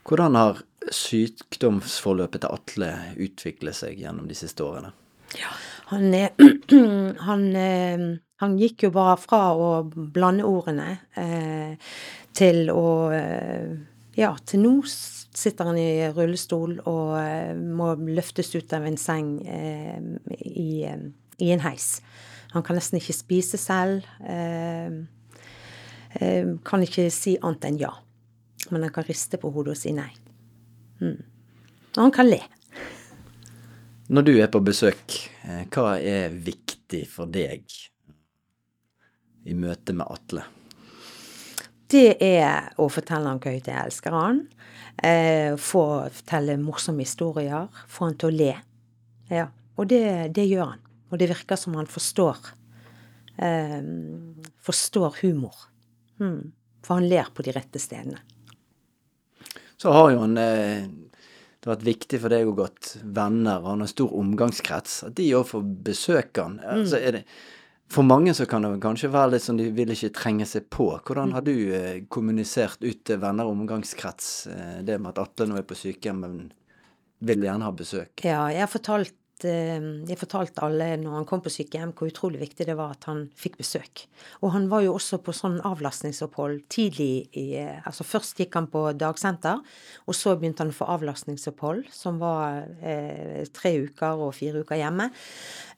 Hvordan 0.05 0.35
har 0.35 0.61
sykdomsforløpet 0.91 2.43
til 2.43 2.53
Atle 2.53 2.89
utviklet 3.21 3.77
seg 3.77 4.01
gjennom 4.01 4.27
de 4.29 4.37
siste 4.37 4.65
årene? 4.65 4.91
Ja, 5.37 5.53
Han, 5.91 6.13
er, 6.15 6.31
han, 7.27 7.45
eh, 7.55 8.05
han 8.41 8.57
gikk 8.57 8.87
jo 8.87 8.89
bare 8.95 9.17
fra 9.21 9.51
å 9.53 9.83
blande 9.85 10.45
ordene 10.49 10.95
eh, 11.13 11.77
til 12.37 12.71
å 12.73 13.11
eh, 13.13 13.71
Ja, 14.17 14.33
til 14.43 14.59
nå 14.59 14.73
sitter 14.89 15.69
han 15.69 15.77
i 15.79 16.09
rullestol 16.11 16.73
og 16.89 17.13
eh, 17.21 17.53
må 17.55 17.93
løftes 17.95 18.49
ut 18.57 18.73
av 18.75 18.83
en 18.89 18.97
seng 18.99 19.37
eh, 19.45 20.01
i, 20.41 20.83
eh, 20.89 21.05
i 21.39 21.51
en 21.53 21.63
heis. 21.63 22.01
Han 22.51 22.65
kan 22.67 22.75
nesten 22.75 22.99
ikke 22.99 23.15
spise 23.15 23.57
selv. 23.61 24.03
Eh, 24.27 24.91
kan 26.67 26.83
ikke 26.83 27.07
si 27.13 27.37
annet 27.39 27.69
enn 27.69 27.79
ja. 27.79 27.93
Men 28.73 28.83
han 28.83 28.91
kan 28.91 29.07
riste 29.07 29.39
på 29.39 29.53
hodet 29.55 29.77
og 29.77 29.79
si 29.79 29.93
nei. 29.95 30.09
Mm. 30.99 31.21
Og 31.93 32.01
han 32.01 32.11
kan 32.17 32.27
le. 32.27 32.41
Når 34.11 34.27
du 34.27 34.33
er 34.35 34.51
på 34.51 34.59
besøk, 34.65 35.15
hva 35.71 35.95
er 36.03 36.35
viktig 36.35 37.05
for 37.07 37.31
deg 37.31 37.63
i 39.45 39.55
møte 39.57 39.95
med 39.97 40.07
Atle? 40.09 40.45
Det 41.91 42.15
er 42.23 42.71
å 42.79 42.87
fortelle 42.91 43.27
han 43.27 43.39
hvor 43.41 43.51
høyt 43.51 43.67
jeg 43.67 43.87
elsker 43.87 44.15
han. 44.15 44.45
Eh, 45.03 45.57
få 45.59 45.83
fortelle 46.13 46.55
morsomme 46.61 47.03
historier. 47.03 47.67
Få 47.91 48.07
han 48.07 48.17
til 48.19 48.31
å 48.31 48.37
le. 48.37 48.53
Ja. 49.31 49.49
Og 49.79 49.89
det, 49.91 50.31
det 50.35 50.47
gjør 50.47 50.73
han. 50.75 50.81
Og 51.11 51.19
det 51.19 51.27
virker 51.31 51.59
som 51.59 51.75
han 51.75 51.89
forstår 51.89 52.37
eh, 53.43 53.79
Forstår 54.63 55.19
humor. 55.23 55.55
Mm. 56.21 56.51
For 56.85 56.99
han 56.99 57.09
ler 57.11 57.31
på 57.33 57.43
de 57.43 57.55
rette 57.55 57.81
stedene. 57.81 58.21
Så 59.81 59.91
har 59.91 60.11
jo 60.13 60.21
han 60.21 60.37
eh, 60.37 60.85
Det 60.85 61.67
har 61.67 61.75
vært 61.75 61.87
viktig 61.87 62.19
for 62.21 62.33
deg 62.33 62.47
og 62.49 62.59
godt 62.61 62.93
venner, 63.03 63.59
og 63.59 63.73
han 63.73 63.83
har 63.83 63.91
stor 63.91 64.13
omgangskrets. 64.17 65.01
At 65.09 65.17
de 65.19 65.27
òg 65.37 65.49
får 65.49 65.65
besøke 65.89 66.45
han. 66.45 66.61
Altså, 66.63 67.01
er 67.01 67.19
det, 67.19 67.25
for 67.91 68.07
mange 68.07 68.33
så 68.37 68.47
kan 68.49 68.65
det 68.65 68.77
kanskje 68.83 69.11
være 69.11 69.35
litt 69.35 69.45
sånn 69.45 69.59
de 69.59 69.69
vil 69.75 69.93
ikke 69.93 70.13
trenge 70.15 70.47
seg 70.49 70.67
på. 70.71 70.87
Hvordan 71.05 71.35
har 71.35 71.45
du 71.45 71.53
eh, 71.75 72.03
kommunisert 72.11 72.83
ut 72.83 73.03
til 73.07 73.21
venner 73.21 73.47
og 73.47 73.57
omgangskrets 73.57 74.31
eh, 74.51 74.77
det 74.87 74.99
med 75.01 75.13
at 75.13 75.25
Atle 75.25 75.49
nå 75.51 75.59
er 75.59 75.67
på 75.67 75.77
sykehjem, 75.77 76.21
men 76.23 76.37
vil 77.27 77.43
gjerne 77.47 77.67
ha 77.67 77.73
besøk? 77.75 78.23
Ja, 78.23 78.45
jeg 78.53 78.63
har 78.63 78.71
fortalt 78.71 79.45
eh, 79.45 79.83
jeg 80.07 80.19
fortalte 80.21 80.63
alle 80.63 80.89
når 81.01 81.19
han 81.19 81.27
kom 81.27 81.43
på 81.43 81.51
sykehjem, 81.51 81.91
hvor 81.97 82.11
utrolig 82.13 82.41
viktig 82.45 82.69
det 82.69 82.77
var 82.79 82.95
at 82.95 83.09
han 83.11 83.25
fikk 83.37 83.59
besøk. 83.59 84.05
Og 84.39 84.55
han 84.55 84.69
var 84.71 84.85
jo 84.87 84.95
også 84.95 85.19
på 85.25 85.35
sånn 85.35 85.59
avlastningsopphold 85.67 86.63
tidlig 86.71 87.13
i 87.37 87.47
Altså 87.59 88.07
først 88.07 88.39
gikk 88.39 88.55
han 88.55 88.71
på 88.71 88.87
dagsenter, 88.95 89.59
og 90.07 90.17
så 90.17 90.37
begynte 90.37 90.63
han 90.63 90.71
å 90.71 90.79
få 90.79 90.87
avlastningsopphold, 90.95 91.89
som 91.91 92.23
var 92.23 92.61
eh, 92.79 93.41
tre 93.51 93.75
uker 93.83 94.27
og 94.27 94.37
fire 94.37 94.63
uker 94.63 94.79
hjemme. 94.79 95.11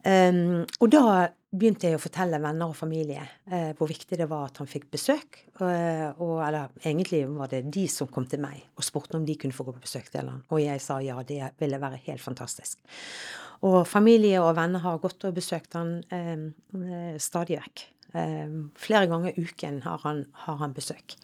Um, 0.04 0.68
og 0.84 0.90
da 0.92 1.06
begynte 1.54 1.88
jeg 1.88 1.98
å 1.98 2.02
fortelle 2.02 2.40
venner 2.42 2.72
og 2.72 2.78
familie 2.78 3.22
eh, 3.46 3.72
hvor 3.78 3.90
viktig 3.90 4.18
det 4.18 4.28
var 4.30 4.48
at 4.50 4.60
han 4.62 4.70
fikk 4.70 4.90
besøk. 4.94 5.40
Og, 5.60 6.22
og, 6.24 6.36
eller 6.48 6.74
egentlig 6.82 7.22
var 7.30 7.52
det 7.52 7.64
de 7.74 7.86
som 7.92 8.10
kom 8.12 8.26
til 8.30 8.42
meg 8.44 8.64
og 8.74 8.86
spurte 8.86 9.20
om 9.20 9.26
de 9.28 9.38
kunne 9.40 9.56
få 9.56 9.68
gå 9.68 9.76
på 9.76 9.84
besøk 9.86 10.10
til 10.10 10.32
han. 10.32 10.42
Og 10.50 10.64
jeg 10.64 10.82
sa 10.84 11.00
ja, 11.06 11.20
det 11.28 11.54
ville 11.62 11.82
være 11.82 12.02
helt 12.08 12.24
fantastisk. 12.24 12.80
Og 13.64 13.84
familie 13.88 14.42
og 14.44 14.56
venner 14.58 14.84
har 14.84 15.02
gått 15.04 15.24
og 15.30 15.38
besøkt 15.38 15.78
han 15.78 16.00
eh, 16.14 16.48
eh, 16.80 17.20
stadig 17.22 17.62
vekk. 17.62 17.86
Eh, 18.20 18.58
flere 18.80 19.08
ganger 19.12 19.32
i 19.34 19.46
uken 19.46 19.84
har 19.86 20.02
han, 20.08 20.26
har 20.46 20.60
han 20.64 20.76
besøk. 20.76 21.16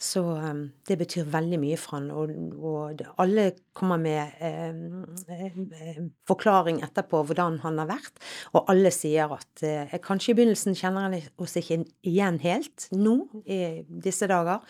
Så 0.00 0.22
um, 0.24 0.62
det 0.88 0.96
betyr 1.00 1.28
veldig 1.28 1.58
mye 1.60 1.76
for 1.80 1.98
han, 1.98 2.08
og, 2.14 2.32
og 2.56 3.02
alle 3.20 3.50
kommer 3.76 4.00
med 4.00 4.40
eh, 4.40 6.00
forklaring 6.28 6.80
etterpå 6.86 7.20
hvordan 7.28 7.60
han 7.66 7.78
har 7.82 7.90
vært, 7.90 8.16
og 8.54 8.72
alle 8.72 8.92
sier 8.96 9.28
at 9.36 9.64
eh, 9.66 9.92
kanskje 10.00 10.32
i 10.32 10.38
begynnelsen 10.40 10.78
kjenner 10.78 11.08
han 11.08 11.18
oss 11.36 11.58
ikke 11.60 11.82
igjen 12.08 12.40
helt 12.40 12.88
nå 12.96 13.18
i 13.44 13.60
disse 14.08 14.30
dager. 14.30 14.64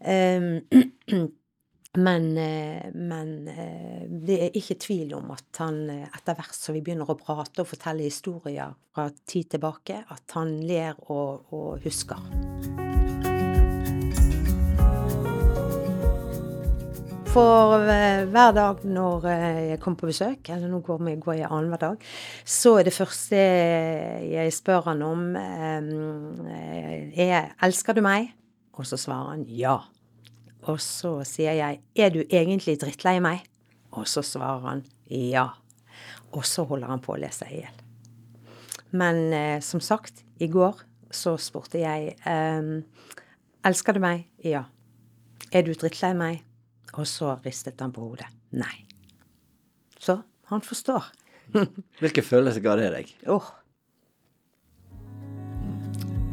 Men, 1.98 2.38
eh, 2.38 2.92
men 2.94 3.48
eh, 3.48 4.04
det 4.06 4.36
er 4.44 4.58
ikke 4.58 4.76
tvil 4.78 5.14
om 5.18 5.32
at 5.34 5.58
han 5.58 5.80
eh, 5.90 6.04
etter 6.06 6.36
hvert 6.38 6.54
som 6.54 6.76
vi 6.76 6.84
begynner 6.86 7.10
å 7.10 7.18
prate 7.18 7.64
og 7.64 7.70
fortelle 7.72 8.06
historier 8.06 8.76
fra 8.94 9.08
tid 9.26 9.50
tilbake, 9.56 10.04
at 10.06 10.38
han 10.38 10.54
ler 10.62 10.94
og, 11.08 11.50
og 11.50 11.82
husker. 11.82 12.89
For 17.30 17.76
eh, 17.86 18.24
hver 18.26 18.50
dag 18.56 18.80
når 18.90 19.26
eh, 19.30 19.58
jeg 19.70 19.80
kommer 19.82 20.00
på 20.00 20.08
besøk, 20.10 20.48
eller 20.50 20.66
nå 20.70 20.80
går, 20.82 21.04
jeg- 21.08 21.20
går 21.22 21.36
jeg 21.38 21.46
annenhver 21.50 21.78
dag, 21.78 22.06
så 22.44 22.72
er 22.80 22.88
det 22.88 22.92
første 22.96 23.36
jeg 24.32 24.52
spør 24.56 24.80
han 24.88 25.02
om 25.06 25.36
eh, 25.36 27.12
er 27.14 27.52
'Elsker 27.62 27.94
du 27.94 28.00
meg?' 28.02 28.32
Og 28.74 28.86
så 28.86 28.96
svarer 28.96 29.30
han 29.30 29.44
ja. 29.46 29.76
Og 30.66 30.80
så 30.80 31.22
sier 31.24 31.52
jeg 31.52 31.80
'Er 31.96 32.10
du 32.10 32.22
egentlig 32.30 32.80
drittlei 32.80 33.20
meg?' 33.20 33.46
Og 33.92 34.06
så 34.08 34.22
svarer 34.22 34.66
han 34.68 34.84
ja. 35.08 35.48
Og 36.32 36.44
så 36.44 36.64
holder 36.66 36.86
han 36.88 37.00
på 37.00 37.12
å 37.14 37.20
lese 37.20 37.46
i 37.46 37.60
hjel. 37.60 37.78
Men 38.92 39.60
som 39.62 39.80
sagt, 39.80 40.24
i 40.40 40.48
går 40.48 40.74
så 41.10 41.36
spurte 41.38 41.78
jeg 41.78 42.16
'Elsker 43.64 43.92
du 43.92 44.00
meg?' 44.00 44.26
Ja. 44.44 44.64
Er 45.52 45.62
du 45.62 45.72
drittlei 45.74 46.12
meg? 46.14 46.42
Og 46.98 47.06
så 47.06 47.36
ristet 47.44 47.80
han 47.80 47.92
på 47.94 48.02
hodet. 48.02 48.26
Nei. 48.56 48.86
Så 50.00 50.20
han 50.50 50.64
forstår. 50.64 51.04
Hvilke 52.02 52.24
følelser 52.24 52.64
ga 52.64 52.76
det 52.80 52.90
deg? 52.94 53.14
Åh. 53.30 53.48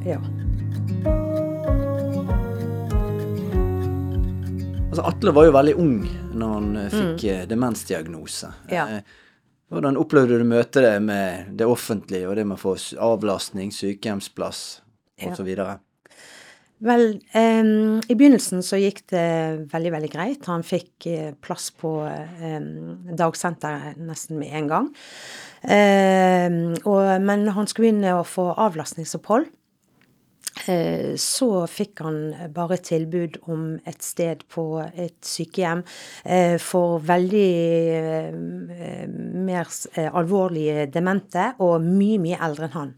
Ja. 0.08 0.22
Altså, 4.88 5.04
Atle 5.12 5.34
var 5.36 5.46
jo 5.46 5.54
veldig 5.54 5.78
ung 5.78 5.96
når 6.38 6.54
han 6.54 6.70
eh, 6.80 6.92
fikk 6.94 7.26
mm. 7.28 7.48
demensdiagnose. 7.52 8.52
Ja. 8.72 8.88
Eh, 8.98 9.24
Hvordan 9.68 9.98
opplevde 10.00 10.38
du 10.40 10.46
møtet 10.48 10.86
med 11.04 11.52
det 11.60 11.68
offentlige 11.68 12.30
og 12.30 12.38
det 12.40 12.46
med 12.48 12.56
å 12.56 12.62
få 12.62 12.78
avlastning, 13.04 13.74
sykehjemsplass 13.76 14.82
Ja. 15.20 15.34
Vel, 16.78 17.08
um, 17.34 17.98
i 18.06 18.14
begynnelsen 18.14 18.62
så 18.62 18.78
gikk 18.78 19.02
det 19.10 19.26
veldig, 19.72 19.92
veldig 19.96 20.10
greit. 20.14 20.46
Han 20.46 20.66
fikk 20.66 21.08
eh, 21.10 21.32
plass 21.42 21.72
på 21.74 21.94
um, 22.06 22.68
dagsenteret 23.18 23.98
nesten 23.98 24.38
med 24.38 24.54
en 24.60 24.70
gang. 24.70 24.92
Um, 25.66 26.60
og, 26.84 27.02
men 27.26 27.48
han 27.56 27.70
skulle 27.70 27.90
inn 27.90 28.06
og 28.14 28.28
få 28.30 28.52
avlastningsopphold, 28.54 29.50
Uh, 30.66 31.14
så 31.22 31.68
fikk 31.70 32.02
han 32.02 32.32
bare 32.56 32.80
tilbud 32.82 33.38
om 33.52 33.76
et 33.88 34.02
sted 34.04 34.42
på 34.50 34.80
et 34.88 35.18
sykehjem 35.26 35.84
uh, 35.84 36.58
for 36.62 37.04
veldig 37.06 37.52
uh, 37.94 39.04
mer 39.48 39.70
alvorlige 40.08 40.88
demente 40.94 41.52
og 41.64 41.86
mye, 41.86 42.18
mye 42.24 42.42
eldre 42.50 42.68
enn 42.68 42.78
han. 42.78 42.96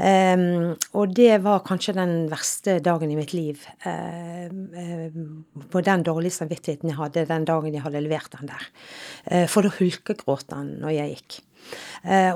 Og 0.00 1.14
det 1.16 1.42
var 1.44 1.64
kanskje 1.66 1.94
den 1.96 2.14
verste 2.30 2.78
dagen 2.84 3.10
i 3.10 3.16
mitt 3.18 3.32
liv. 3.36 3.60
på 5.70 5.80
den 5.84 6.02
dårlige 6.02 6.36
samvittigheten 6.38 6.88
jeg 6.88 6.98
hadde 6.98 7.26
den 7.28 7.44
dagen 7.44 7.74
jeg 7.74 7.82
hadde 7.82 8.00
levert 8.00 8.32
den 8.38 8.48
der. 8.48 9.46
for 9.48 9.62
da 9.62 9.72
hulkegråt 9.78 10.52
han 10.52 10.78
når 10.80 10.96
jeg 10.96 11.16
gikk. 11.16 11.40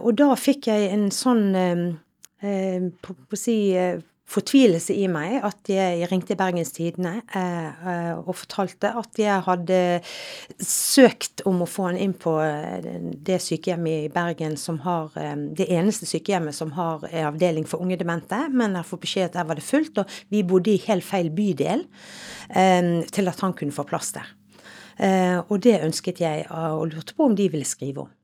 og 0.03 0.13
da 0.17 0.35
fikk 0.37 0.69
jeg 0.69 0.93
en 0.93 1.09
sånn 1.11 1.99
på, 2.41 3.15
på 3.15 3.33
å 3.33 3.41
si 3.41 3.57
fortvilelse 4.27 4.95
i 4.99 5.07
meg 5.11 5.39
at 5.47 5.71
jeg 5.71 6.09
ringte 6.11 6.37
Bergens 6.39 6.73
Tidende 6.75 7.21
eh, 7.37 7.69
eh, 7.71 8.13
og 8.19 8.35
fortalte 8.41 8.91
at 8.99 9.21
jeg 9.21 9.45
hadde 9.47 9.79
søkt 10.59 11.45
om 11.47 11.63
å 11.63 11.69
få 11.71 11.89
han 11.91 12.01
inn 12.03 12.15
på 12.19 12.35
eh, 12.43 12.89
det 13.27 13.39
sykehjemmet 13.45 14.09
i 14.09 14.13
Bergen 14.13 14.57
som 14.61 14.81
har 14.87 15.15
Det 15.57 15.67
eneste 15.73 16.07
sykehjemmet 16.09 16.55
som 16.55 16.73
har 16.77 17.05
avdeling 17.29 17.67
for 17.69 17.83
unge 17.83 17.99
demente, 18.01 18.39
men 18.51 18.75
jeg 18.79 18.89
får 18.89 19.03
beskjed 19.03 19.29
at 19.29 19.39
der 19.39 19.49
var 19.49 19.59
det 19.59 19.67
fullt, 19.67 20.03
og 20.03 20.19
vi 20.33 20.43
bodde 20.47 20.73
i 20.73 20.83
helt 20.87 21.07
feil 21.07 21.31
bydel 21.35 21.87
til 23.13 23.31
at 23.31 23.43
han 23.45 23.55
kunne 23.57 23.75
få 23.75 23.87
plass 23.89 24.13
der. 24.17 24.29
Og 25.49 25.59
det 25.65 25.81
ønsket 25.85 26.21
jeg, 26.23 26.47
og 26.51 26.93
lurte 26.93 27.17
på 27.17 27.27
om 27.29 27.37
de 27.39 27.49
ville 27.53 27.69
skrive 27.69 28.07
om. 28.07 28.16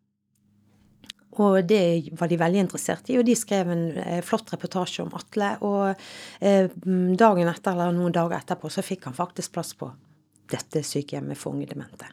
Og 1.41 1.63
det 1.65 2.13
var 2.19 2.29
de 2.29 2.37
veldig 2.37 2.61
interessert 2.67 3.09
i, 3.09 3.17
og 3.17 3.25
de 3.25 3.37
skrev 3.39 3.71
en 3.73 3.85
eh, 3.97 4.21
flott 4.25 4.51
reportasje 4.53 5.05
om 5.05 5.15
Atle. 5.17 5.55
Og 5.65 6.03
eh, 6.45 6.69
dagen 7.17 7.49
etter, 7.49 7.73
eller 7.73 7.95
noen 7.97 8.13
dager 8.13 8.37
etterpå, 8.37 8.69
så 8.73 8.85
fikk 8.85 9.09
han 9.09 9.17
faktisk 9.17 9.55
plass 9.57 9.73
på 9.79 9.89
dette 10.53 10.83
sykehjemmet 10.85 11.41
for 11.41 11.57
unge 11.57 11.71
demente. 11.71 12.11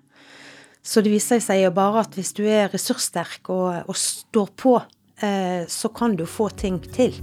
Så 0.80 1.04
det 1.04 1.12
viser 1.12 1.44
seg 1.44 1.66
jo 1.66 1.74
bare 1.76 2.06
at 2.06 2.16
hvis 2.16 2.32
du 2.38 2.46
er 2.48 2.72
ressurssterk 2.72 3.52
og, 3.52 3.92
og 3.92 4.00
står 4.00 4.54
på, 4.56 4.78
eh, 5.20 5.68
så 5.68 5.92
kan 5.92 6.16
du 6.16 6.24
få 6.24 6.48
ting 6.56 6.80
til. 6.88 7.20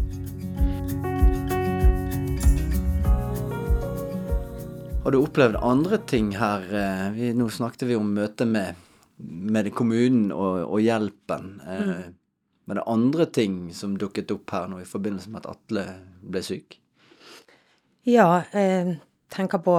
Har 5.07 5.15
du 5.15 5.23
opplevd 5.23 5.57
andre 5.63 6.03
ting 6.11 6.35
her? 6.35 6.67
Nå 7.15 7.47
snakket 7.55 7.87
vi 7.87 7.97
om 7.97 8.09
møtet 8.11 8.51
med 8.51 8.86
med 9.17 9.71
kommunen 9.75 10.31
og, 10.35 10.63
og 10.67 10.83
hjelpen. 10.85 11.61
Eh, 11.67 11.83
mm. 11.89 12.15
Men 12.67 12.79
det 12.79 12.83
er 12.83 12.93
andre 12.93 13.27
ting 13.31 13.59
som 13.75 13.95
dukket 13.99 14.33
opp 14.35 14.51
her 14.55 14.67
nå 14.71 14.81
i 14.83 14.89
forbindelse 14.89 15.31
med 15.33 15.45
at 15.45 15.53
Atle 15.55 15.85
ble 16.27 16.43
syk? 16.45 16.79
Ja, 18.07 18.43
jeg 18.53 18.81
eh, 18.83 18.93
tenker 19.35 19.63
på 19.63 19.77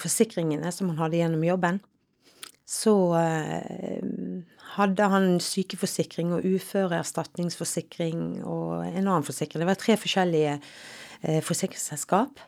forsikringene 0.00 0.72
som 0.74 0.92
han 0.92 1.00
hadde 1.02 1.20
gjennom 1.20 1.44
jobben. 1.46 1.80
Så 2.68 2.94
eh, 3.18 4.00
hadde 4.76 5.10
han 5.10 5.38
sykeforsikring 5.42 6.34
og 6.36 6.46
uføreerstatningsforsikring 6.46 8.42
og 8.44 8.86
en 8.86 9.04
annen 9.06 9.26
forsikring. 9.26 9.62
Det 9.62 9.70
var 9.70 9.80
tre 9.80 9.96
forskjellige 9.98 10.58
forsikringsselskap. 11.42 12.38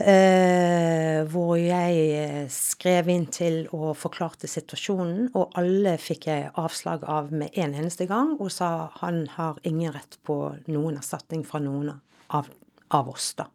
Eh, 0.00 1.26
hvor 1.28 1.58
jeg 1.60 1.96
eh, 2.16 2.44
skrev 2.48 3.10
inn 3.12 3.26
til 3.28 3.66
og 3.76 3.90
forklarte 4.00 4.48
situasjonen, 4.48 5.26
og 5.36 5.52
alle 5.60 5.98
fikk 6.00 6.30
jeg 6.30 6.52
avslag 6.60 7.04
av 7.04 7.28
med 7.36 7.52
en 7.60 7.74
eneste 7.76 8.06
gang, 8.08 8.32
og 8.40 8.48
sa 8.54 8.88
han 9.02 9.26
har 9.34 9.60
ingen 9.68 9.92
rett 9.92 10.16
på 10.24 10.38
noen 10.72 10.96
erstatning 10.96 11.44
fra 11.44 11.60
noen 11.60 11.92
av, 12.32 12.48
av 12.96 13.12
oss, 13.12 13.34
da. 13.36 13.50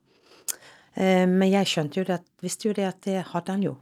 Eh, 0.94 1.26
men 1.26 1.50
jeg 1.50 1.72
skjønte 1.72 2.02
jo 2.02 2.08
det, 2.12 2.22
visste 2.46 2.70
jo 2.70 2.78
det 2.78 2.88
at 2.92 3.02
det 3.08 3.26
hadde 3.34 3.58
han 3.58 3.66
jo. 3.66 3.76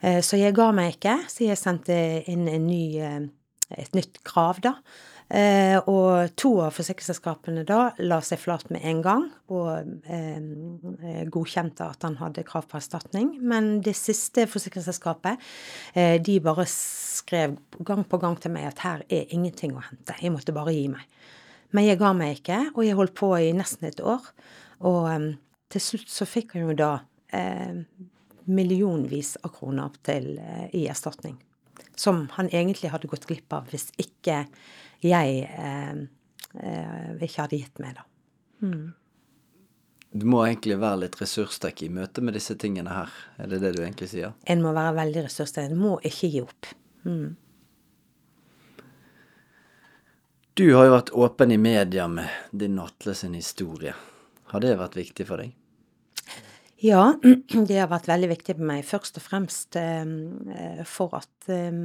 Eh, 0.00 0.20
så 0.24 0.38
jeg 0.38 0.54
ga 0.56 0.70
meg 0.76 0.94
ikke, 0.94 1.18
så 1.26 1.48
jeg 1.48 1.58
sendte 1.58 1.96
inn 2.30 2.46
ny, 2.46 2.84
eh, 3.02 3.20
et 3.76 3.98
nytt 3.98 4.22
krav, 4.26 4.62
da. 4.62 4.78
Eh, 5.30 5.76
og 5.86 6.32
to 6.34 6.56
av 6.64 6.74
forsikringsselskapene 6.74 7.62
da 7.62 7.92
la 8.02 8.18
seg 8.26 8.40
flat 8.42 8.66
med 8.74 8.82
en 8.90 9.02
gang 9.04 9.26
og 9.54 9.92
eh, 10.10 10.40
godkjente 11.30 11.86
at 11.86 12.02
han 12.02 12.16
hadde 12.18 12.42
krav 12.48 12.66
på 12.70 12.80
erstatning. 12.80 13.36
Men 13.38 13.76
det 13.86 13.94
siste 13.98 14.48
forsikringsselskapet, 14.50 15.38
eh, 15.94 16.16
de 16.18 16.40
bare 16.42 16.66
skrev 16.70 17.54
gang 17.86 18.02
på 18.02 18.18
gang 18.22 18.40
til 18.42 18.54
meg 18.56 18.72
at 18.72 18.82
her 18.82 19.04
er 19.06 19.30
ingenting 19.30 19.76
å 19.78 19.84
hente. 19.86 20.18
Jeg 20.18 20.34
måtte 20.34 20.56
bare 20.56 20.74
gi 20.74 20.88
meg. 20.90 21.06
Men 21.70 21.86
jeg 21.86 22.00
ga 22.00 22.10
meg 22.16 22.40
ikke, 22.40 22.64
og 22.74 22.82
jeg 22.82 22.98
holdt 22.98 23.14
på 23.18 23.30
i 23.38 23.52
nesten 23.54 23.86
et 23.86 24.02
år. 24.02 24.26
Og 24.90 25.04
eh, 25.12 25.28
til 25.70 25.84
slutt 25.84 26.10
så 26.10 26.26
fikk 26.26 26.56
han 26.56 26.66
jo 26.66 26.78
da 26.80 26.90
eh, 27.36 27.84
millionvis 28.50 29.36
av 29.44 29.54
kroner 29.54 29.94
til, 30.06 30.32
eh, 30.42 30.66
i 30.74 30.88
erstatning. 30.90 31.38
Som 31.94 32.26
han 32.34 32.50
egentlig 32.50 32.90
hadde 32.90 33.10
gått 33.10 33.28
glipp 33.30 33.52
av 33.54 33.70
hvis 33.70 33.90
ikke 34.00 34.44
jeg 35.06 35.44
eh, 35.48 36.00
eh, 36.60 37.12
ikke 37.20 37.44
hadde 37.44 37.60
gitt 37.60 37.82
meg, 37.82 38.00
da. 38.00 38.06
Mm. 38.60 38.88
Du 40.10 40.26
må 40.26 40.42
egentlig 40.42 40.80
være 40.80 41.04
litt 41.04 41.20
ressurssterk 41.20 41.84
i 41.86 41.90
møte 41.92 42.22
med 42.24 42.34
disse 42.34 42.56
tingene 42.58 42.90
her. 42.90 43.12
Er 43.38 43.52
det 43.52 43.60
det 43.62 43.76
du 43.76 43.84
egentlig 43.84 44.10
sier? 44.10 44.34
En 44.50 44.64
må 44.64 44.72
være 44.74 44.96
veldig 44.98 45.28
ressurssterk. 45.28 45.70
En 45.70 45.78
må 45.78 45.94
ikke 46.02 46.32
gi 46.32 46.42
opp. 46.42 46.72
Mm. 47.06 47.36
Du 50.58 50.66
har 50.74 50.88
jo 50.88 50.96
vært 50.96 51.14
åpen 51.14 51.54
i 51.54 51.60
media 51.62 52.08
med 52.10 52.50
din 52.50 52.80
Atle 52.82 53.14
sin 53.14 53.38
historie. 53.38 53.94
Har 54.50 54.60
det 54.64 54.74
vært 54.80 54.98
viktig 54.98 55.28
for 55.28 55.40
deg? 55.40 55.54
Ja, 56.80 57.12
det 57.68 57.76
har 57.76 57.90
vært 57.90 58.08
veldig 58.08 58.30
viktig 58.30 58.56
for 58.56 58.68
meg. 58.70 58.86
Først 58.88 59.18
og 59.20 59.24
fremst 59.24 59.76
eh, 59.76 60.80
for 60.88 61.12
at, 61.18 61.32
eh, 61.52 61.76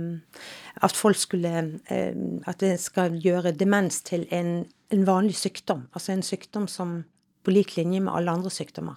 at 0.87 0.95
folk 0.95 1.19
skulle 1.19 1.53
eh, 1.91 2.15
At 2.47 2.63
det 2.63 2.77
skal 2.79 3.19
gjøre 3.19 3.55
demens 3.59 4.01
til 4.07 4.23
en, 4.31 4.63
en, 4.93 5.05
vanlig 5.07 5.35
sykdom. 5.35 5.89
Altså 5.93 6.15
en 6.15 6.23
sykdom 6.23 6.69
som 6.71 7.01
på 7.43 7.53
lik 7.53 7.75
linje 7.75 7.99
med 8.01 8.13
alle 8.15 8.31
andre 8.31 8.49
sykdommer. 8.49 8.95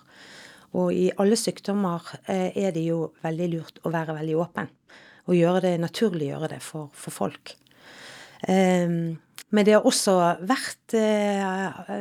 Og 0.78 0.92
i 0.94 1.08
alle 1.18 1.36
sykdommer 1.36 2.04
eh, 2.28 2.52
er 2.54 2.72
det 2.76 2.86
jo 2.86 3.12
veldig 3.24 3.48
lurt 3.56 3.80
å 3.82 3.92
være 3.92 4.16
veldig 4.20 4.36
åpen. 4.38 4.70
Og 5.28 5.36
gjøre 5.36 5.64
det 5.66 5.80
naturlig 5.82 6.30
gjøre 6.30 6.52
det 6.54 6.62
for, 6.64 6.92
for 6.94 7.12
folk. 7.12 7.56
Um, 8.48 9.18
men 9.54 9.64
det 9.64 9.78
har 9.78 9.86
også 9.88 10.14
vært 10.44 10.94
eh, 10.98 11.92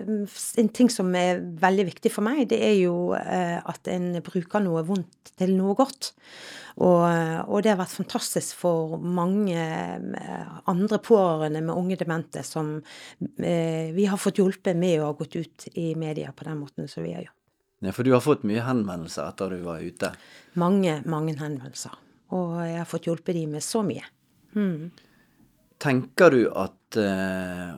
En 0.60 0.70
ting 0.76 0.90
som 0.92 1.14
er 1.16 1.40
veldig 1.62 1.86
viktig 1.94 2.12
for 2.12 2.26
meg, 2.28 2.44
det 2.52 2.60
er 2.60 2.76
jo 2.82 3.14
eh, 3.16 3.58
at 3.64 3.88
en 3.94 4.18
bruker 4.26 4.64
noe 4.64 4.84
vondt 4.88 5.32
til 5.38 5.54
noe 5.56 5.76
godt. 5.78 6.12
Og, 6.78 7.06
og, 7.08 7.56
det 7.66 7.72
har 7.72 7.80
vært 7.80 7.96
fantastisk 7.96 8.60
for 8.60 8.98
mange 9.02 9.58
eh, 9.58 10.52
andre 10.70 11.00
pårørende 11.02 11.64
med 11.66 11.74
unge 11.74 11.98
demente 11.98 12.44
som 12.46 12.76
vi 13.18 14.06
har 14.06 14.22
fått 14.22 14.42
hjulpet 14.42 14.78
med 14.78 15.00
å 15.00 15.08
ha 15.10 15.16
gått 15.18 15.40
ut 15.40 15.68
i 15.74 15.90
media 15.98 16.34
på 16.36 16.46
den 16.46 16.60
måten 16.62 16.92
som 16.92 17.06
vi 17.06 17.16
har 17.16 17.24
gjort. 17.26 17.34
Ja, 17.86 17.94
For 17.94 18.06
du 18.06 18.12
har 18.14 18.22
fått 18.26 18.46
mye 18.50 18.66
henvendelser 18.66 19.30
etter 19.30 19.54
du 19.54 19.64
var 19.66 19.82
ute? 19.86 20.12
Mange, 20.58 21.00
mange 21.06 21.38
henvendelser. 21.38 21.98
Og 22.36 22.58
jeg 22.66 22.80
har 22.82 22.90
fått 22.90 23.08
hjulpet 23.10 23.38
de 23.38 23.46
med 23.50 23.66
så 23.66 23.84
mye. 23.86 24.06
Mm. 24.58 24.90
Tenker 25.82 26.34
du 26.34 26.42
at 26.58 26.77
uh, 26.96 27.76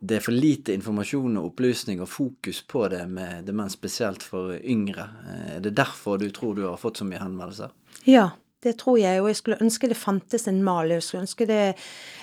det 0.00 0.18
er 0.18 0.24
for 0.24 0.36
lite 0.36 0.74
informasjon 0.76 1.38
og 1.40 1.50
opplysning 1.52 2.02
og 2.04 2.10
fokus 2.10 2.62
på 2.68 2.86
det 2.92 3.02
med 3.08 3.48
demens, 3.48 3.78
spesielt 3.78 4.24
for 4.26 4.52
yngre? 4.58 5.08
Uh, 5.24 5.48
er 5.56 5.64
det 5.64 5.76
derfor 5.78 6.20
du 6.20 6.28
tror 6.34 6.58
du 6.58 6.66
har 6.66 6.80
fått 6.80 7.00
så 7.00 7.08
mye 7.08 7.22
henvendelser? 7.22 7.72
Ja, 8.08 8.30
det 8.60 8.74
tror 8.82 8.98
jeg, 9.00 9.22
og 9.22 9.30
jeg 9.30 9.38
skulle 9.38 9.60
ønske 9.64 9.88
det 9.88 9.96
fantes 9.96 10.44
en 10.50 10.60
mal. 10.64 10.92
Jeg 10.92 11.04
skulle 11.06 11.24
ønske 11.24 11.46
det, 11.48 11.62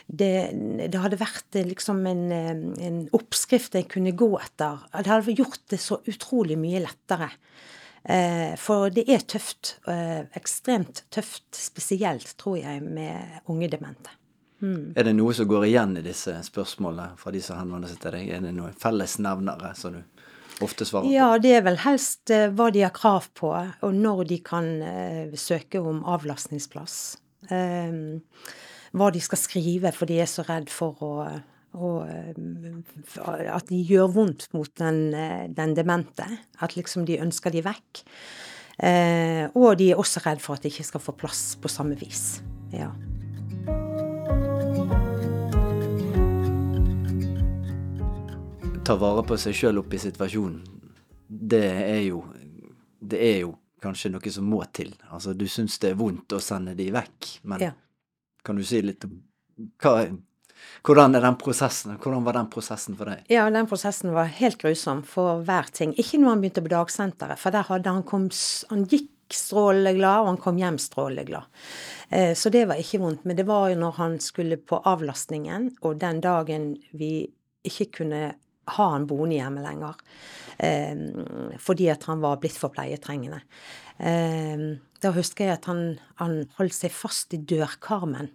det, 0.06 0.34
det 0.86 1.02
hadde 1.02 1.18
vært 1.18 1.58
eh, 1.58 1.66
liksom 1.66 2.04
en, 2.06 2.28
en, 2.30 3.00
oppskrift 3.18 3.74
jeg 3.80 3.90
kunne 3.90 4.14
gå 4.14 4.30
etter. 4.38 4.84
Det 4.94 5.10
hadde 5.10 5.38
gjort 5.40 5.64
det 5.74 5.82
så 5.82 5.98
utrolig 6.06 6.60
mye 6.62 6.84
lettere. 6.86 7.32
For 8.62 8.94
det 8.94 9.04
er 9.12 9.26
tøft. 9.28 9.74
Ekstremt 10.38 11.02
tøft, 11.12 11.50
spesielt, 11.58 12.30
tror 12.40 12.56
jeg, 12.62 12.86
med 12.86 13.50
unge 13.52 13.68
demente. 13.74 14.14
Mm. 14.60 14.94
Er 14.98 15.08
det 15.08 15.14
noe 15.18 15.36
som 15.38 15.50
går 15.50 15.68
igjen 15.68 15.98
i 16.00 16.06
disse 16.06 16.34
spørsmålene 16.48 17.18
fra 17.20 17.34
de 17.34 17.42
som 17.46 17.60
henvender 17.60 17.92
seg 17.92 18.02
til 18.04 18.18
deg? 18.18 18.32
Er 18.34 18.46
det 18.46 18.54
noen 18.58 18.78
fellesnevnere 18.78 19.74
som 19.78 19.98
du 19.98 20.02
ofte 20.66 20.88
svarer 20.88 21.06
på? 21.06 21.14
Ja, 21.14 21.30
det 21.42 21.54
er 21.60 21.68
vel 21.68 21.82
helst 21.84 22.34
uh, 22.34 22.48
hva 22.58 22.72
de 22.74 22.86
har 22.86 22.96
krav 22.96 23.30
på, 23.38 23.52
og 23.54 24.00
når 24.06 24.24
de 24.32 24.40
kan 24.46 24.72
uh, 24.82 25.38
søke 25.38 25.82
om 25.84 26.02
avlastningsplass. 26.08 26.98
Um, 27.52 28.24
hva 28.98 29.12
de 29.14 29.22
skal 29.22 29.40
skrive, 29.40 29.94
for 29.94 30.10
de 30.10 30.18
er 30.24 30.30
så 30.32 30.46
redd 30.48 30.72
for 30.74 31.06
å, 31.06 31.14
og 31.78 32.08
eh, 32.10 33.52
at 33.54 33.70
de 33.70 33.80
gjør 33.86 34.12
vondt 34.16 34.48
mot 34.56 34.70
den, 34.80 35.02
eh, 35.14 35.46
den 35.54 35.76
demente. 35.78 36.28
At 36.64 36.78
liksom 36.78 37.06
de 37.06 37.20
ønsker 37.22 37.54
de 37.54 37.64
vekk. 37.66 38.04
Eh, 38.78 39.46
og 39.58 39.78
de 39.80 39.92
er 39.92 40.02
også 40.02 40.24
redd 40.26 40.42
for 40.44 40.58
at 40.58 40.66
de 40.66 40.72
ikke 40.72 40.88
skal 40.88 41.04
få 41.04 41.16
plass 41.18 41.56
på 41.62 41.72
samme 41.72 41.98
vis. 42.00 42.40
Ja. 42.74 42.92
Ta 48.88 48.96
vare 48.96 49.24
på 49.28 49.36
seg 49.36 49.56
sjøl 49.58 49.82
oppi 49.82 49.98
situasjonen. 50.00 50.62
Det 51.28 51.66
er 51.66 52.04
jo 52.08 52.24
Det 53.04 53.20
er 53.22 53.42
jo 53.42 53.50
kanskje 53.84 54.10
noe 54.10 54.32
som 54.34 54.48
må 54.50 54.64
til. 54.74 54.94
Altså, 55.14 55.34
du 55.38 55.46
syns 55.46 55.76
det 55.80 55.92
er 55.92 56.00
vondt 56.00 56.34
å 56.34 56.40
sende 56.42 56.74
de 56.76 56.88
vekk, 56.92 57.28
men 57.44 57.60
Ja. 57.62 57.72
kan 58.44 58.56
du 58.56 58.64
si 58.64 58.82
litt 58.82 59.06
om 59.06 59.22
hva, 59.80 60.18
hvordan 60.84 61.16
er 61.16 61.22
den 61.22 61.36
prosessen? 61.36 61.98
Hvordan 61.98 62.24
var 62.24 62.34
den 62.34 62.50
prosessen 62.50 62.96
for 62.98 63.06
deg? 63.06 63.24
Ja, 63.30 63.50
den 63.50 63.68
prosessen 63.68 64.14
var 64.14 64.26
helt 64.26 64.58
grusom 64.58 65.04
for 65.04 65.44
hver 65.44 65.72
ting. 65.72 65.94
Ikke 65.94 66.18
når 66.18 66.30
han 66.30 66.42
begynte 66.42 66.64
på 66.64 66.74
dagsenteret, 66.74 67.38
for 67.38 67.52
der 67.52 67.64
hadde 67.64 67.86
han 67.88 68.04
kom 68.04 68.30
Han 68.70 68.86
gikk 68.86 69.12
strålende 69.30 69.96
glad, 69.96 70.22
og 70.22 70.28
han 70.28 70.38
kom 70.38 70.58
hjem 70.58 70.78
strålende 70.78 71.26
glad. 71.26 71.44
Eh, 72.10 72.34
så 72.34 72.50
det 72.50 72.68
var 72.68 72.76
ikke 72.76 73.00
vondt. 73.00 73.26
Men 73.26 73.36
det 73.36 73.46
var 73.46 73.70
jo 73.70 73.76
når 73.76 73.92
han 73.94 74.20
skulle 74.20 74.58
på 74.58 74.82
avlastningen, 74.84 75.76
og 75.82 76.00
den 76.00 76.22
dagen 76.22 76.78
vi 76.94 77.30
ikke 77.64 77.92
kunne 77.92 78.36
ha 78.76 78.90
han 78.94 79.08
boende 79.10 79.38
hjemme 79.38 79.64
lenger. 79.64 80.02
Eh, 80.58 81.58
fordi 81.62 81.90
at 81.94 82.08
han 82.10 82.24
var 82.24 82.40
blitt 82.42 82.58
for 82.58 82.74
pleietrengende. 82.74 83.42
Eh, 83.98 84.68
da 85.02 85.14
husker 85.14 85.48
jeg 85.48 85.60
at 85.60 85.70
han, 85.70 86.00
han 86.22 86.42
holdt 86.58 86.78
seg 86.78 86.94
fast 86.94 87.36
i 87.38 87.42
dørkarmen, 87.42 88.32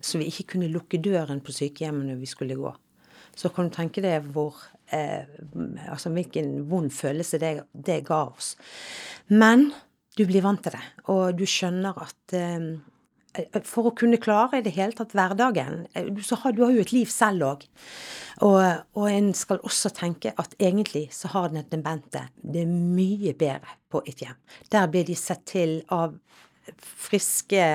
så 0.00 0.20
vi 0.20 0.30
ikke 0.30 0.54
kunne 0.54 0.72
lukke 0.72 1.00
døren 1.02 1.42
på 1.44 1.54
sykehjemmet 1.54 2.10
når 2.10 2.20
vi 2.20 2.30
skulle 2.30 2.58
gå. 2.58 2.72
Så 3.36 3.50
kan 3.52 3.68
du 3.68 3.74
tenke 3.76 4.00
deg 4.00 4.30
hvor 4.32 4.56
eh, 4.94 5.28
Altså 5.90 6.12
hvilken 6.14 6.62
vond 6.70 6.88
følelse 6.94 7.40
det, 7.42 7.52
det 7.72 8.00
ga 8.08 8.22
oss. 8.30 8.54
Men 9.28 9.68
du 10.16 10.24
blir 10.24 10.44
vant 10.44 10.62
til 10.64 10.72
det, 10.72 10.84
og 11.12 11.36
du 11.36 11.44
skjønner 11.48 11.98
at 12.00 12.36
eh, 12.36 12.70
for 13.64 13.90
å 13.90 13.94
kunne 13.96 14.20
klare 14.22 14.60
i 14.60 14.64
det 14.64 14.74
hele 14.76 14.96
tatt 14.96 15.14
hverdagen 15.16 15.86
eh, 15.94 16.10
så 16.24 16.38
har, 16.42 16.54
du 16.56 16.64
har 16.64 16.74
jo 16.74 16.84
et 16.84 16.94
liv 16.94 17.10
selv 17.12 17.46
òg. 17.50 17.66
Og, 18.44 18.60
og 18.98 19.08
en 19.08 19.32
skal 19.36 19.62
også 19.64 19.92
tenke 19.96 20.34
at 20.36 20.54
egentlig 20.60 21.06
så 21.16 21.30
har 21.32 21.50
den 21.52 21.66
demente 21.72 22.26
det 22.42 22.66
mye 22.68 23.32
bedre 23.38 23.78
på 23.92 24.02
et 24.04 24.22
hjem. 24.24 24.36
Der 24.72 24.88
blir 24.92 25.06
de 25.08 25.16
sett 25.16 25.46
til 25.48 25.78
av 25.94 26.16
friske 26.76 27.66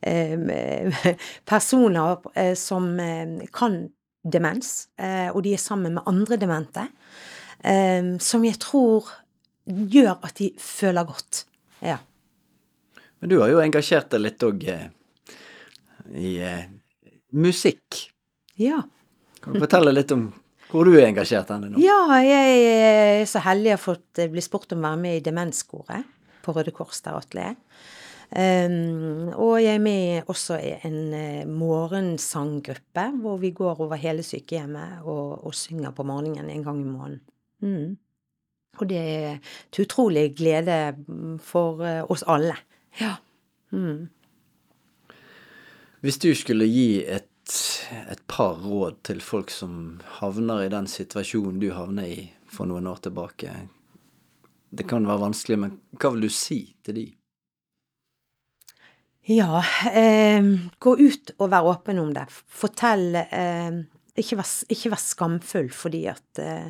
eh, 0.00 1.12
personer 1.52 2.26
eh, 2.34 2.54
som 2.58 2.90
eh, 3.00 3.46
kan 3.54 3.86
demens, 4.26 4.88
eh, 4.98 5.30
og 5.30 5.44
de 5.46 5.54
er 5.54 5.62
sammen 5.62 5.96
med 5.96 6.10
andre 6.10 6.38
demente, 6.40 6.88
eh, 7.64 8.16
som 8.22 8.44
jeg 8.44 8.60
tror 8.62 9.08
gjør 9.66 10.18
at 10.22 10.36
de 10.38 10.52
føler 10.60 11.08
godt. 11.08 11.46
Ja. 11.84 11.98
Men 13.20 13.32
du 13.32 13.38
har 13.40 13.52
jo 13.52 13.62
engasjert 13.62 14.10
deg 14.12 14.24
litt 14.24 14.44
òg 14.46 14.66
eh, 14.72 14.88
i 16.14 16.36
eh, 16.44 16.66
musikk. 17.36 18.02
Ja. 18.60 18.82
Kan 19.40 19.56
du 19.56 19.62
fortelle 19.62 19.94
litt 19.94 20.12
om 20.14 20.28
hvor 20.70 20.88
du 20.88 20.96
er 20.96 21.06
engasjert 21.06 21.50
henne 21.54 21.70
nå? 21.70 21.80
Ja, 21.82 22.00
jeg 22.24 22.64
er 22.66 23.28
så 23.30 23.42
heldig 23.44 23.72
å 23.72 23.76
ha 23.76 23.82
fått 23.82 24.20
eh, 24.22 24.30
bli 24.32 24.42
spurt 24.44 24.74
om 24.74 24.82
å 24.82 24.88
være 24.90 25.02
med 25.04 25.20
i 25.20 25.24
Demenskoret 25.24 26.08
på 26.44 26.54
Røde 26.54 26.74
Kors 26.74 27.00
der 27.04 27.18
Atle 27.18 27.52
er. 27.52 27.60
Um, 28.26 29.28
og 29.38 29.60
jeg 29.62 29.76
er 29.76 29.82
med 29.82 30.30
også 30.32 30.56
i 30.58 30.72
en 30.88 31.12
uh, 31.14 31.44
morgensanggruppe 31.46 33.04
hvor 33.22 33.36
vi 33.38 33.52
går 33.54 33.78
over 33.84 34.00
hele 34.02 34.24
sykehjemmet 34.26 35.04
og, 35.06 35.44
og 35.46 35.54
synger 35.54 35.94
på 35.94 36.02
morgenen 36.08 36.50
en 36.50 36.64
gang 36.66 36.80
i 36.82 36.88
måneden. 36.88 37.20
Mm. 37.62 37.94
Og 38.82 38.90
det 38.90 38.98
er 38.98 39.38
til 39.70 39.86
utrolig 39.86 40.32
glede 40.36 40.96
mm, 40.98 41.38
for 41.38 41.78
uh, 41.86 42.02
oss 42.10 42.26
alle. 42.26 42.58
Ja. 43.00 43.16
Mm. 43.72 44.08
Hvis 46.00 46.18
du 46.22 46.30
skulle 46.38 46.68
gi 46.70 47.02
et, 47.02 47.54
et 48.10 48.22
par 48.30 48.60
råd 48.62 49.00
til 49.08 49.20
folk 49.24 49.50
som 49.50 49.98
havner 50.20 50.66
i 50.66 50.72
den 50.72 50.88
situasjonen 50.90 51.60
du 51.62 51.70
havner 51.74 52.08
i 52.08 52.18
for 52.46 52.68
noen 52.68 52.86
år 52.86 53.00
tilbake 53.08 53.52
Det 54.70 54.86
kan 54.88 55.06
være 55.08 55.24
vanskelig, 55.24 55.58
men 55.58 55.78
hva 55.98 56.12
vil 56.14 56.26
du 56.26 56.32
si 56.32 56.60
til 56.84 56.98
de? 57.00 57.06
Ja, 59.26 59.62
eh, 59.90 60.44
gå 60.78 60.92
ut 60.98 61.32
og 61.38 61.50
vær 61.50 61.66
åpen 61.66 61.98
om 61.98 62.12
det. 62.14 62.26
Fortell 62.30 63.16
eh, 63.18 63.78
ikke, 64.14 64.38
vær, 64.38 64.50
ikke 64.70 64.92
vær 64.92 65.02
skamfull 65.02 65.70
fordi 65.74 66.04
at 66.12 66.42
eh, 66.42 66.68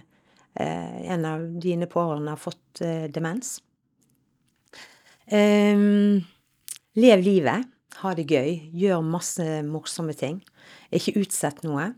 en 0.57 1.27
av 1.29 1.45
dine 1.61 1.89
pårørende 1.91 2.33
har 2.33 2.41
fått 2.41 2.81
eh, 2.81 3.11
demens. 3.13 3.59
Eh, 5.27 5.77
lev 6.97 7.25
livet. 7.25 7.73
Ha 8.03 8.13
det 8.17 8.27
gøy. 8.29 8.51
Gjør 8.77 9.05
masse 9.05 9.45
morsomme 9.67 10.15
ting. 10.17 10.43
Ikke 10.95 11.17
utsett 11.21 11.63
noe. 11.67 11.93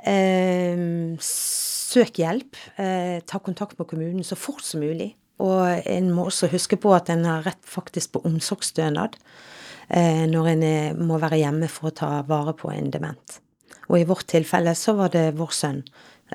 Um, 0.00 1.18
søk 1.20 2.20
hjelp. 2.22 2.56
Uh, 2.78 3.18
ta 3.28 3.40
kontakt 3.42 3.76
med 3.78 3.88
kommunen 3.90 4.24
så 4.24 4.38
fort 4.38 4.64
som 4.64 4.80
mulig. 4.84 5.12
Og 5.40 5.88
en 5.88 6.10
må 6.14 6.28
også 6.28 6.50
huske 6.52 6.78
på 6.80 6.92
at 6.96 7.10
en 7.12 7.26
har 7.28 7.44
rett 7.48 7.64
faktisk 7.68 8.14
på 8.14 8.22
omsorgsstønad 8.28 9.18
uh, 9.18 10.24
når 10.30 10.52
en 10.54 10.64
er, 10.66 10.96
må 10.96 11.18
være 11.20 11.40
hjemme 11.42 11.68
for 11.72 11.90
å 11.90 11.96
ta 12.02 12.10
vare 12.28 12.54
på 12.56 12.72
en 12.72 12.92
dement. 12.92 13.40
Og 13.90 13.98
i 13.98 14.06
vårt 14.06 14.28
tilfelle 14.30 14.76
så 14.78 14.94
var 14.98 15.12
det 15.12 15.32
vår 15.38 15.52
sønn, 15.56 15.82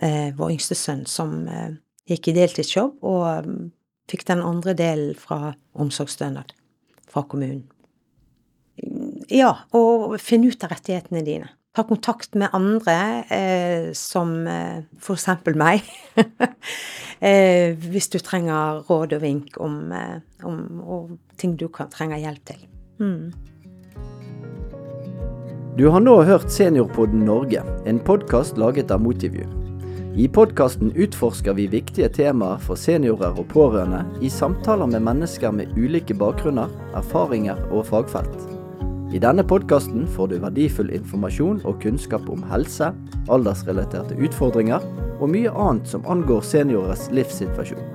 uh, 0.01 0.29
vår 0.35 0.55
yngste 0.57 0.77
sønn, 0.77 1.05
som 1.07 1.45
eh, 1.47 1.77
gikk 2.09 2.29
i 2.29 2.35
deltidsjobb 2.35 3.05
og 3.07 3.47
mm, 3.47 3.61
fikk 4.11 4.25
den 4.29 4.43
andre 4.45 4.75
delen 4.77 5.15
fra 5.17 5.55
omsorgsstønad 5.73 6.53
fra 7.09 7.23
kommunen. 7.29 7.65
Ja, 9.31 9.53
og 9.75 10.17
finn 10.19 10.43
ut 10.45 10.63
av 10.65 10.73
rettighetene 10.75 11.23
dine. 11.25 11.49
Ta 11.75 11.83
kontakt 11.83 12.35
med 12.39 12.53
andre, 12.55 12.95
eh, 13.31 13.89
som 13.95 14.47
eh, 14.47 14.83
for 14.99 15.17
eksempel 15.17 15.57
meg. 15.59 15.83
eh, 17.19 17.75
hvis 17.75 18.07
du 18.13 18.19
trenger 18.23 18.85
råd 18.87 19.17
og 19.17 19.23
vink 19.23 19.59
om, 19.63 19.91
eh, 19.91 20.21
om 20.47 20.61
og 20.83 21.17
ting 21.39 21.57
du 21.59 21.67
kan, 21.67 21.91
trenger 21.91 22.21
hjelp 22.23 22.47
til. 22.47 22.63
Mm. 22.99 23.33
Du 25.75 25.89
har 25.91 25.99
nå 25.99 26.21
hørt 26.23 26.47
Seniorpodden 26.51 27.25
Norge, 27.27 27.63
en 27.83 27.99
podkast 27.99 28.55
laget 28.59 28.95
av 28.95 29.03
Motiview. 29.03 29.64
I 30.17 30.27
podkasten 30.27 30.93
utforsker 30.95 31.53
vi 31.53 31.65
viktige 31.67 32.07
temaer 32.07 32.61
for 32.63 32.79
seniorer 32.79 33.35
og 33.35 33.49
pårørende 33.51 33.99
i 34.23 34.29
samtaler 34.31 34.87
med 34.87 35.03
mennesker 35.03 35.51
med 35.51 35.73
ulike 35.75 36.15
bakgrunner, 36.15 36.71
erfaringer 36.95 37.59
og 37.67 37.83
fagfelt. 37.89 38.45
I 39.11 39.19
denne 39.19 39.43
podkasten 39.43 40.07
får 40.15 40.31
du 40.31 40.37
verdifull 40.39 40.93
informasjon 40.95 41.59
og 41.67 41.81
kunnskap 41.83 42.31
om 42.31 42.47
helse, 42.47 42.93
aldersrelaterte 43.27 44.15
utfordringer 44.15 44.87
og 45.19 45.35
mye 45.35 45.51
annet 45.51 45.91
som 45.91 46.07
angår 46.07 46.47
seniorers 46.47 47.09
livssituasjon. 47.11 47.94